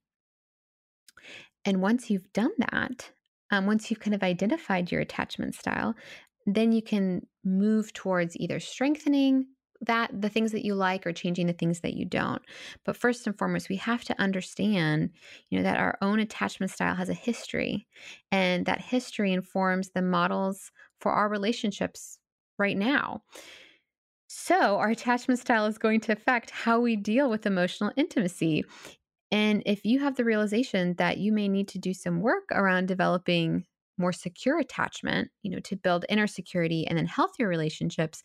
And 1.65 1.83
once 1.83 2.09
you've 2.09 2.33
done 2.33 2.53
that, 2.71 3.11
um, 3.51 3.67
once 3.67 3.91
you've 3.91 3.99
kind 3.99 4.15
of 4.15 4.23
identified 4.23 4.93
your 4.93 5.01
attachment 5.01 5.57
style, 5.57 5.97
then 6.47 6.71
you 6.71 6.81
can 6.81 7.27
move 7.45 7.93
towards 7.93 8.37
either 8.37 8.61
strengthening 8.61 9.49
that 9.81 10.13
the 10.21 10.29
things 10.29 10.53
that 10.53 10.65
you 10.65 10.77
like 10.77 11.05
or 11.05 11.13
changing 11.13 11.49
the 11.49 11.53
things 11.53 11.81
that 11.81 11.95
you 11.95 12.05
don't. 12.05 12.41
But 12.85 12.97
first 12.97 13.27
and 13.27 13.37
foremost, 13.37 13.69
we 13.69 13.77
have 13.77 14.05
to 14.05 14.21
understand, 14.21 15.11
you 15.49 15.59
know, 15.59 15.65
that 15.65 15.81
our 15.81 15.99
own 16.01 16.21
attachment 16.21 16.71
style 16.71 16.95
has 16.95 17.09
a 17.09 17.15
history 17.15 17.89
and 18.31 18.65
that 18.67 18.81
history 18.81 19.33
informs 19.33 19.91
the 19.91 20.03
models 20.03 20.71
for 21.01 21.11
our 21.11 21.29
relationships 21.29 22.21
right 22.59 22.77
now. 22.77 23.25
So, 24.33 24.77
our 24.77 24.91
attachment 24.91 25.41
style 25.41 25.67
is 25.67 25.77
going 25.77 25.99
to 26.03 26.13
affect 26.13 26.53
how 26.53 26.79
we 26.79 26.95
deal 26.95 27.29
with 27.29 27.47
emotional 27.47 27.91
intimacy. 27.97 28.63
And 29.33 29.61
if 29.67 29.85
you 29.85 29.99
have 29.99 30.15
the 30.15 30.25
realization 30.25 30.95
that 30.99 31.19
you 31.19 31.33
may 31.33 31.49
need 31.49 31.67
to 31.71 31.81
do 31.81 31.93
some 31.93 32.21
work 32.21 32.45
around 32.53 32.87
developing 32.87 33.65
more 33.99 34.13
secure 34.13 34.61
attachment, 34.61 35.33
you 35.43 35.51
know, 35.51 35.59
to 35.65 35.75
build 35.75 36.05
inner 36.09 36.29
security 36.29 36.87
and 36.87 36.97
then 36.97 37.07
healthier 37.07 37.49
relationships, 37.49 38.23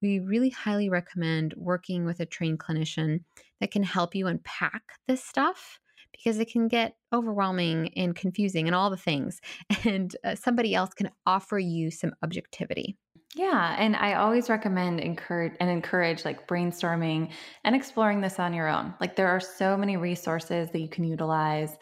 we 0.00 0.20
really 0.20 0.50
highly 0.50 0.88
recommend 0.88 1.54
working 1.56 2.04
with 2.04 2.20
a 2.20 2.26
trained 2.26 2.60
clinician 2.60 3.24
that 3.60 3.72
can 3.72 3.82
help 3.82 4.14
you 4.14 4.28
unpack 4.28 4.82
this 5.08 5.24
stuff 5.24 5.80
because 6.12 6.38
it 6.38 6.48
can 6.48 6.68
get 6.68 6.94
overwhelming 7.12 7.92
and 7.96 8.14
confusing 8.14 8.68
and 8.68 8.76
all 8.76 8.88
the 8.88 8.96
things. 8.96 9.40
And 9.84 10.14
uh, 10.24 10.36
somebody 10.36 10.76
else 10.76 10.94
can 10.94 11.10
offer 11.26 11.58
you 11.58 11.90
some 11.90 12.12
objectivity. 12.22 12.96
Yeah, 13.34 13.76
and 13.78 13.94
I 13.94 14.14
always 14.14 14.50
recommend 14.50 14.98
encourage 15.00 15.54
and 15.60 15.70
encourage 15.70 16.24
like 16.24 16.48
brainstorming 16.48 17.32
and 17.62 17.76
exploring 17.76 18.20
this 18.20 18.40
on 18.40 18.52
your 18.52 18.66
own. 18.66 18.94
Like 19.00 19.14
there 19.14 19.28
are 19.28 19.38
so 19.40 19.76
many 19.76 19.96
resources 19.96 20.70
that 20.70 20.80
you 20.80 20.88
can 20.88 21.04
utilize 21.04 21.76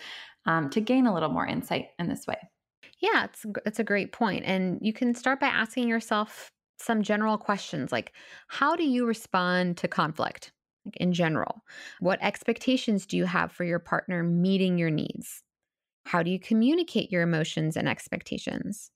um, 0.44 0.68
to 0.70 0.80
gain 0.80 1.06
a 1.06 1.14
little 1.14 1.30
more 1.30 1.46
insight 1.46 1.88
in 1.98 2.08
this 2.08 2.26
way. 2.26 2.38
Yeah, 3.00 3.24
it's 3.24 3.44
it's 3.64 3.78
a 3.78 3.84
great 3.84 4.12
point, 4.12 4.44
and 4.44 4.78
you 4.82 4.92
can 4.92 5.14
start 5.14 5.40
by 5.40 5.46
asking 5.46 5.88
yourself 5.88 6.52
some 6.80 7.02
general 7.02 7.36
questions 7.36 7.90
like 7.90 8.12
how 8.46 8.76
do 8.76 8.84
you 8.84 9.04
respond 9.04 9.76
to 9.76 9.88
conflict 9.88 10.52
like 10.84 10.96
in 10.98 11.12
general 11.12 11.60
what 11.98 12.20
expectations 12.22 13.04
do 13.04 13.16
you 13.16 13.24
have 13.24 13.50
for 13.50 13.64
your 13.64 13.80
partner 13.80 14.22
meeting 14.22 14.78
your 14.78 14.88
needs 14.88 15.42
how 16.06 16.22
do 16.22 16.30
you 16.30 16.38
communicate 16.38 17.10
your 17.10 17.22
emotions 17.22 17.76
and 17.76 17.88
expectations 17.88 18.92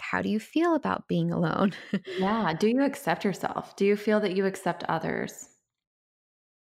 how 0.00 0.22
do 0.22 0.28
you 0.28 0.38
feel 0.38 0.74
about 0.74 1.08
being 1.08 1.30
alone 1.30 1.72
yeah 2.18 2.52
do 2.54 2.68
you 2.68 2.82
accept 2.82 3.24
yourself 3.24 3.74
do 3.76 3.84
you 3.84 3.96
feel 3.96 4.20
that 4.20 4.36
you 4.36 4.46
accept 4.46 4.84
others 4.84 5.48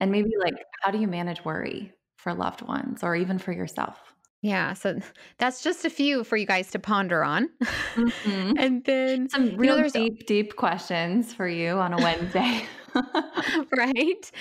and 0.01 0.11
maybe 0.11 0.31
like 0.43 0.55
how 0.83 0.91
do 0.91 0.99
you 0.99 1.07
manage 1.07 1.45
worry 1.45 1.93
for 2.17 2.35
loved 2.35 2.63
ones 2.63 3.03
or 3.03 3.17
even 3.17 3.39
for 3.39 3.53
yourself 3.53 4.15
yeah, 4.45 4.75
so 4.75 5.01
that's 5.39 5.63
just 5.63 5.87
a 5.87 5.91
few 5.91 6.23
for 6.23 6.37
you 6.37 6.45
guys 6.45 6.71
to 6.73 6.79
ponder 6.79 7.25
on. 7.25 7.49
Mm-hmm. 7.95 8.59
and 8.59 8.85
then 8.85 9.29
some 9.31 9.57
real 9.57 9.77
you 9.77 9.83
know, 9.83 9.89
deep, 9.89 10.27
deep 10.27 10.57
questions 10.57 11.33
for 11.33 11.47
you 11.47 11.75
on 11.79 11.93
a 11.93 11.97
Wednesday. 11.99 12.65
right. 13.77 14.33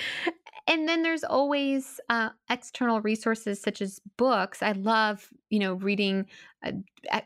And 0.66 0.88
then 0.88 1.02
there's 1.02 1.24
always 1.24 2.00
uh, 2.08 2.30
external 2.48 3.00
resources 3.02 3.60
such 3.60 3.82
as 3.82 4.00
books. 4.16 4.62
I 4.62 4.72
love, 4.72 5.30
you 5.50 5.58
know, 5.58 5.74
reading 5.74 6.26
uh, 6.62 6.72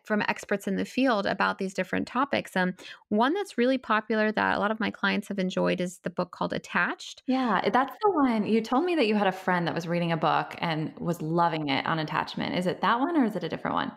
from 0.04 0.22
experts 0.22 0.66
in 0.66 0.76
the 0.76 0.84
field 0.84 1.24
about 1.26 1.58
these 1.58 1.72
different 1.72 2.08
topics. 2.08 2.56
Um, 2.56 2.74
one 3.10 3.34
that's 3.34 3.56
really 3.56 3.78
popular 3.78 4.32
that 4.32 4.56
a 4.56 4.58
lot 4.58 4.72
of 4.72 4.80
my 4.80 4.90
clients 4.90 5.28
have 5.28 5.38
enjoyed 5.38 5.80
is 5.80 6.00
the 6.00 6.10
book 6.10 6.32
called 6.32 6.52
Attached. 6.52 7.22
Yeah, 7.26 7.68
that's 7.70 7.94
the 8.02 8.10
one. 8.10 8.46
You 8.46 8.60
told 8.62 8.84
me 8.84 8.94
that 8.96 9.06
you 9.06 9.14
had 9.14 9.26
a 9.26 9.32
friend 9.32 9.66
that 9.66 9.74
was 9.74 9.86
reading 9.86 10.10
a 10.12 10.16
book 10.16 10.54
and 10.58 10.98
was 10.98 11.20
loving 11.20 11.68
it 11.68 11.84
on 11.86 11.98
attachment. 11.98 12.56
Is 12.56 12.66
it 12.66 12.80
that 12.80 12.98
one 13.00 13.16
or 13.16 13.24
is 13.24 13.36
it 13.36 13.44
a 13.44 13.48
different 13.48 13.74
one? 13.74 13.92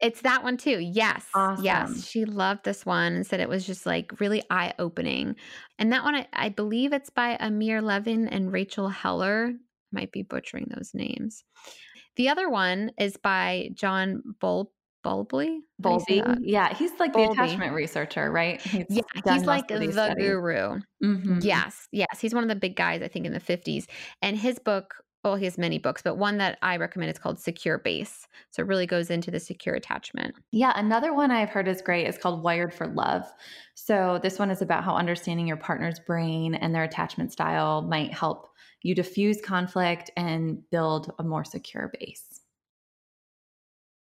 It's 0.00 0.20
that 0.20 0.44
one 0.44 0.56
too. 0.56 0.78
Yes. 0.78 1.26
Awesome. 1.34 1.64
Yes. 1.64 2.06
She 2.06 2.24
loved 2.24 2.64
this 2.64 2.86
one 2.86 3.14
and 3.14 3.26
said 3.26 3.40
it 3.40 3.48
was 3.48 3.66
just 3.66 3.84
like 3.84 4.20
really 4.20 4.42
eye 4.50 4.74
opening. 4.78 5.34
And 5.78 5.92
that 5.92 6.04
one, 6.04 6.14
I, 6.14 6.26
I, 6.32 6.48
believe 6.50 6.92
it's 6.92 7.10
by 7.10 7.36
Amir 7.40 7.82
Levin 7.82 8.28
and 8.28 8.52
Rachel 8.52 8.88
Heller. 8.88 9.52
Might 9.90 10.12
be 10.12 10.22
butchering 10.22 10.66
those 10.74 10.90
names. 10.94 11.42
The 12.16 12.28
other 12.28 12.48
one 12.48 12.92
is 12.98 13.16
by 13.16 13.70
John 13.74 14.22
Bol-. 14.40 14.72
Bowlby. 15.04 15.62
Yeah. 16.40 16.74
He's 16.74 16.90
like 16.98 17.12
Bowlby. 17.12 17.34
the 17.36 17.42
attachment 17.42 17.72
researcher, 17.72 18.30
right? 18.30 18.60
He's 18.60 18.84
yeah. 18.90 19.02
He's 19.24 19.44
like 19.44 19.68
the 19.68 19.90
studies. 19.90 20.16
guru. 20.16 20.80
Mm-hmm. 21.02 21.38
Yes. 21.40 21.88
Yes. 21.92 22.20
He's 22.20 22.34
one 22.34 22.42
of 22.42 22.48
the 22.48 22.56
big 22.56 22.76
guys, 22.76 23.00
I 23.00 23.08
think, 23.08 23.24
in 23.24 23.32
the 23.32 23.40
50s. 23.40 23.86
And 24.20 24.36
his 24.36 24.58
book 24.58 24.96
well, 25.24 25.36
he 25.36 25.44
has 25.44 25.58
many 25.58 25.78
books, 25.78 26.02
but 26.02 26.16
one 26.16 26.38
that 26.38 26.58
I 26.62 26.76
recommend 26.76 27.10
is 27.10 27.18
called 27.18 27.40
Secure 27.40 27.78
Base. 27.78 28.26
So 28.50 28.62
it 28.62 28.66
really 28.66 28.86
goes 28.86 29.10
into 29.10 29.30
the 29.30 29.40
secure 29.40 29.74
attachment. 29.74 30.34
Yeah, 30.52 30.72
another 30.76 31.12
one 31.12 31.30
I've 31.30 31.50
heard 31.50 31.68
is 31.68 31.82
great 31.82 32.06
is 32.06 32.18
called 32.18 32.42
Wired 32.42 32.72
for 32.72 32.86
Love. 32.86 33.24
So 33.74 34.20
this 34.22 34.38
one 34.38 34.50
is 34.50 34.62
about 34.62 34.84
how 34.84 34.96
understanding 34.96 35.46
your 35.46 35.56
partner's 35.56 35.98
brain 35.98 36.54
and 36.54 36.74
their 36.74 36.84
attachment 36.84 37.32
style 37.32 37.82
might 37.82 38.12
help 38.12 38.48
you 38.82 38.94
diffuse 38.94 39.40
conflict 39.40 40.10
and 40.16 40.58
build 40.70 41.12
a 41.18 41.24
more 41.24 41.44
secure 41.44 41.90
base. 41.98 42.27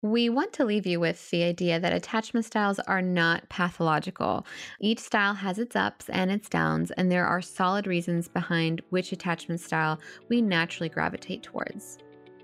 We 0.03 0.31
want 0.31 0.55
to 0.55 0.65
leave 0.65 0.87
you 0.87 0.99
with 0.99 1.29
the 1.29 1.45
idea 1.45 1.79
that 1.79 1.93
attachment 1.93 2.47
styles 2.47 2.79
are 2.79 3.03
not 3.03 3.47
pathological. 3.51 4.47
Each 4.81 4.99
style 4.99 5.35
has 5.35 5.59
its 5.59 5.77
ups 5.77 6.09
and 6.09 6.31
its 6.31 6.49
downs, 6.49 6.91
and 6.93 7.13
there 7.13 7.27
are 7.27 7.43
solid 7.43 7.87
reasons 7.87 8.27
behind 8.27 8.81
which 8.89 9.13
attachment 9.13 9.61
style 9.61 10.01
we 10.31 10.41
naturally 10.41 10.89
gravitate 10.89 11.43
towards. 11.43 11.99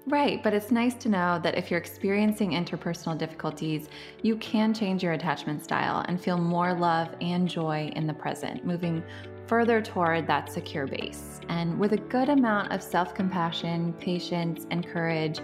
Right, 0.06 0.42
but 0.42 0.52
it's 0.52 0.70
nice 0.70 0.94
to 0.96 1.08
know 1.08 1.40
that 1.42 1.56
if 1.56 1.70
you're 1.70 1.80
experiencing 1.80 2.50
interpersonal 2.50 3.16
difficulties, 3.16 3.88
you 4.22 4.36
can 4.36 4.74
change 4.74 5.02
your 5.02 5.14
attachment 5.14 5.64
style 5.64 6.04
and 6.08 6.20
feel 6.20 6.36
more 6.36 6.74
love 6.74 7.08
and 7.22 7.48
joy 7.48 7.90
in 7.96 8.06
the 8.06 8.12
present, 8.12 8.66
moving 8.66 9.02
further 9.46 9.80
toward 9.80 10.26
that 10.26 10.52
secure 10.52 10.86
base. 10.86 11.40
And 11.48 11.78
with 11.78 11.92
a 11.92 11.96
good 11.96 12.28
amount 12.28 12.72
of 12.72 12.82
self 12.82 13.14
compassion, 13.14 13.92
patience, 13.94 14.66
and 14.70 14.86
courage, 14.86 15.40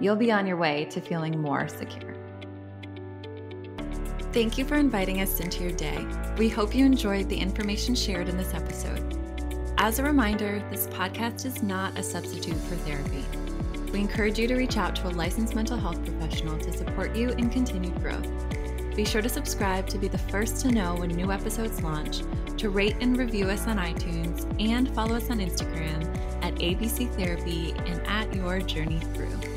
you'll 0.00 0.16
be 0.16 0.32
on 0.32 0.46
your 0.46 0.56
way 0.56 0.86
to 0.86 1.00
feeling 1.00 1.40
more 1.40 1.68
secure. 1.68 2.14
Thank 4.32 4.56
you 4.56 4.64
for 4.64 4.76
inviting 4.76 5.20
us 5.20 5.40
into 5.40 5.64
your 5.64 5.72
day. 5.72 6.06
We 6.38 6.48
hope 6.48 6.74
you 6.74 6.86
enjoyed 6.86 7.28
the 7.28 7.36
information 7.36 7.96
shared 7.96 8.28
in 8.28 8.36
this 8.36 8.54
episode. 8.54 9.16
As 9.76 9.98
a 9.98 10.04
reminder, 10.04 10.62
this 10.70 10.86
podcast 10.86 11.44
is 11.46 11.62
not 11.62 11.98
a 11.98 12.02
substitute 12.02 12.54
for 12.54 12.76
therapy. 12.76 13.24
We 13.92 13.98
encourage 13.98 14.38
you 14.38 14.46
to 14.46 14.54
reach 14.54 14.76
out 14.76 14.94
to 14.96 15.08
a 15.08 15.10
licensed 15.10 15.56
mental 15.56 15.76
health 15.76 16.04
professional 16.04 16.58
to 16.58 16.72
support 16.72 17.16
you 17.16 17.30
in 17.30 17.50
continued 17.50 18.00
growth. 18.00 18.28
Be 18.94 19.04
sure 19.04 19.22
to 19.22 19.28
subscribe 19.28 19.88
to 19.88 19.98
be 19.98 20.06
the 20.06 20.18
first 20.18 20.60
to 20.60 20.70
know 20.70 20.94
when 20.94 21.08
new 21.10 21.32
episodes 21.32 21.82
launch, 21.82 22.22
to 22.60 22.68
rate 22.68 22.94
and 23.00 23.16
review 23.16 23.46
us 23.46 23.66
on 23.66 23.78
iTunes, 23.78 24.44
and 24.60 24.94
follow 24.94 25.16
us 25.16 25.30
on 25.30 25.38
Instagram 25.38 26.04
at 26.42 26.54
ABC 26.56 27.10
Therapy 27.16 27.72
and 27.86 28.06
at 28.06 28.34
Your 28.34 28.60
Journey 28.60 29.00
Through. 29.14 29.49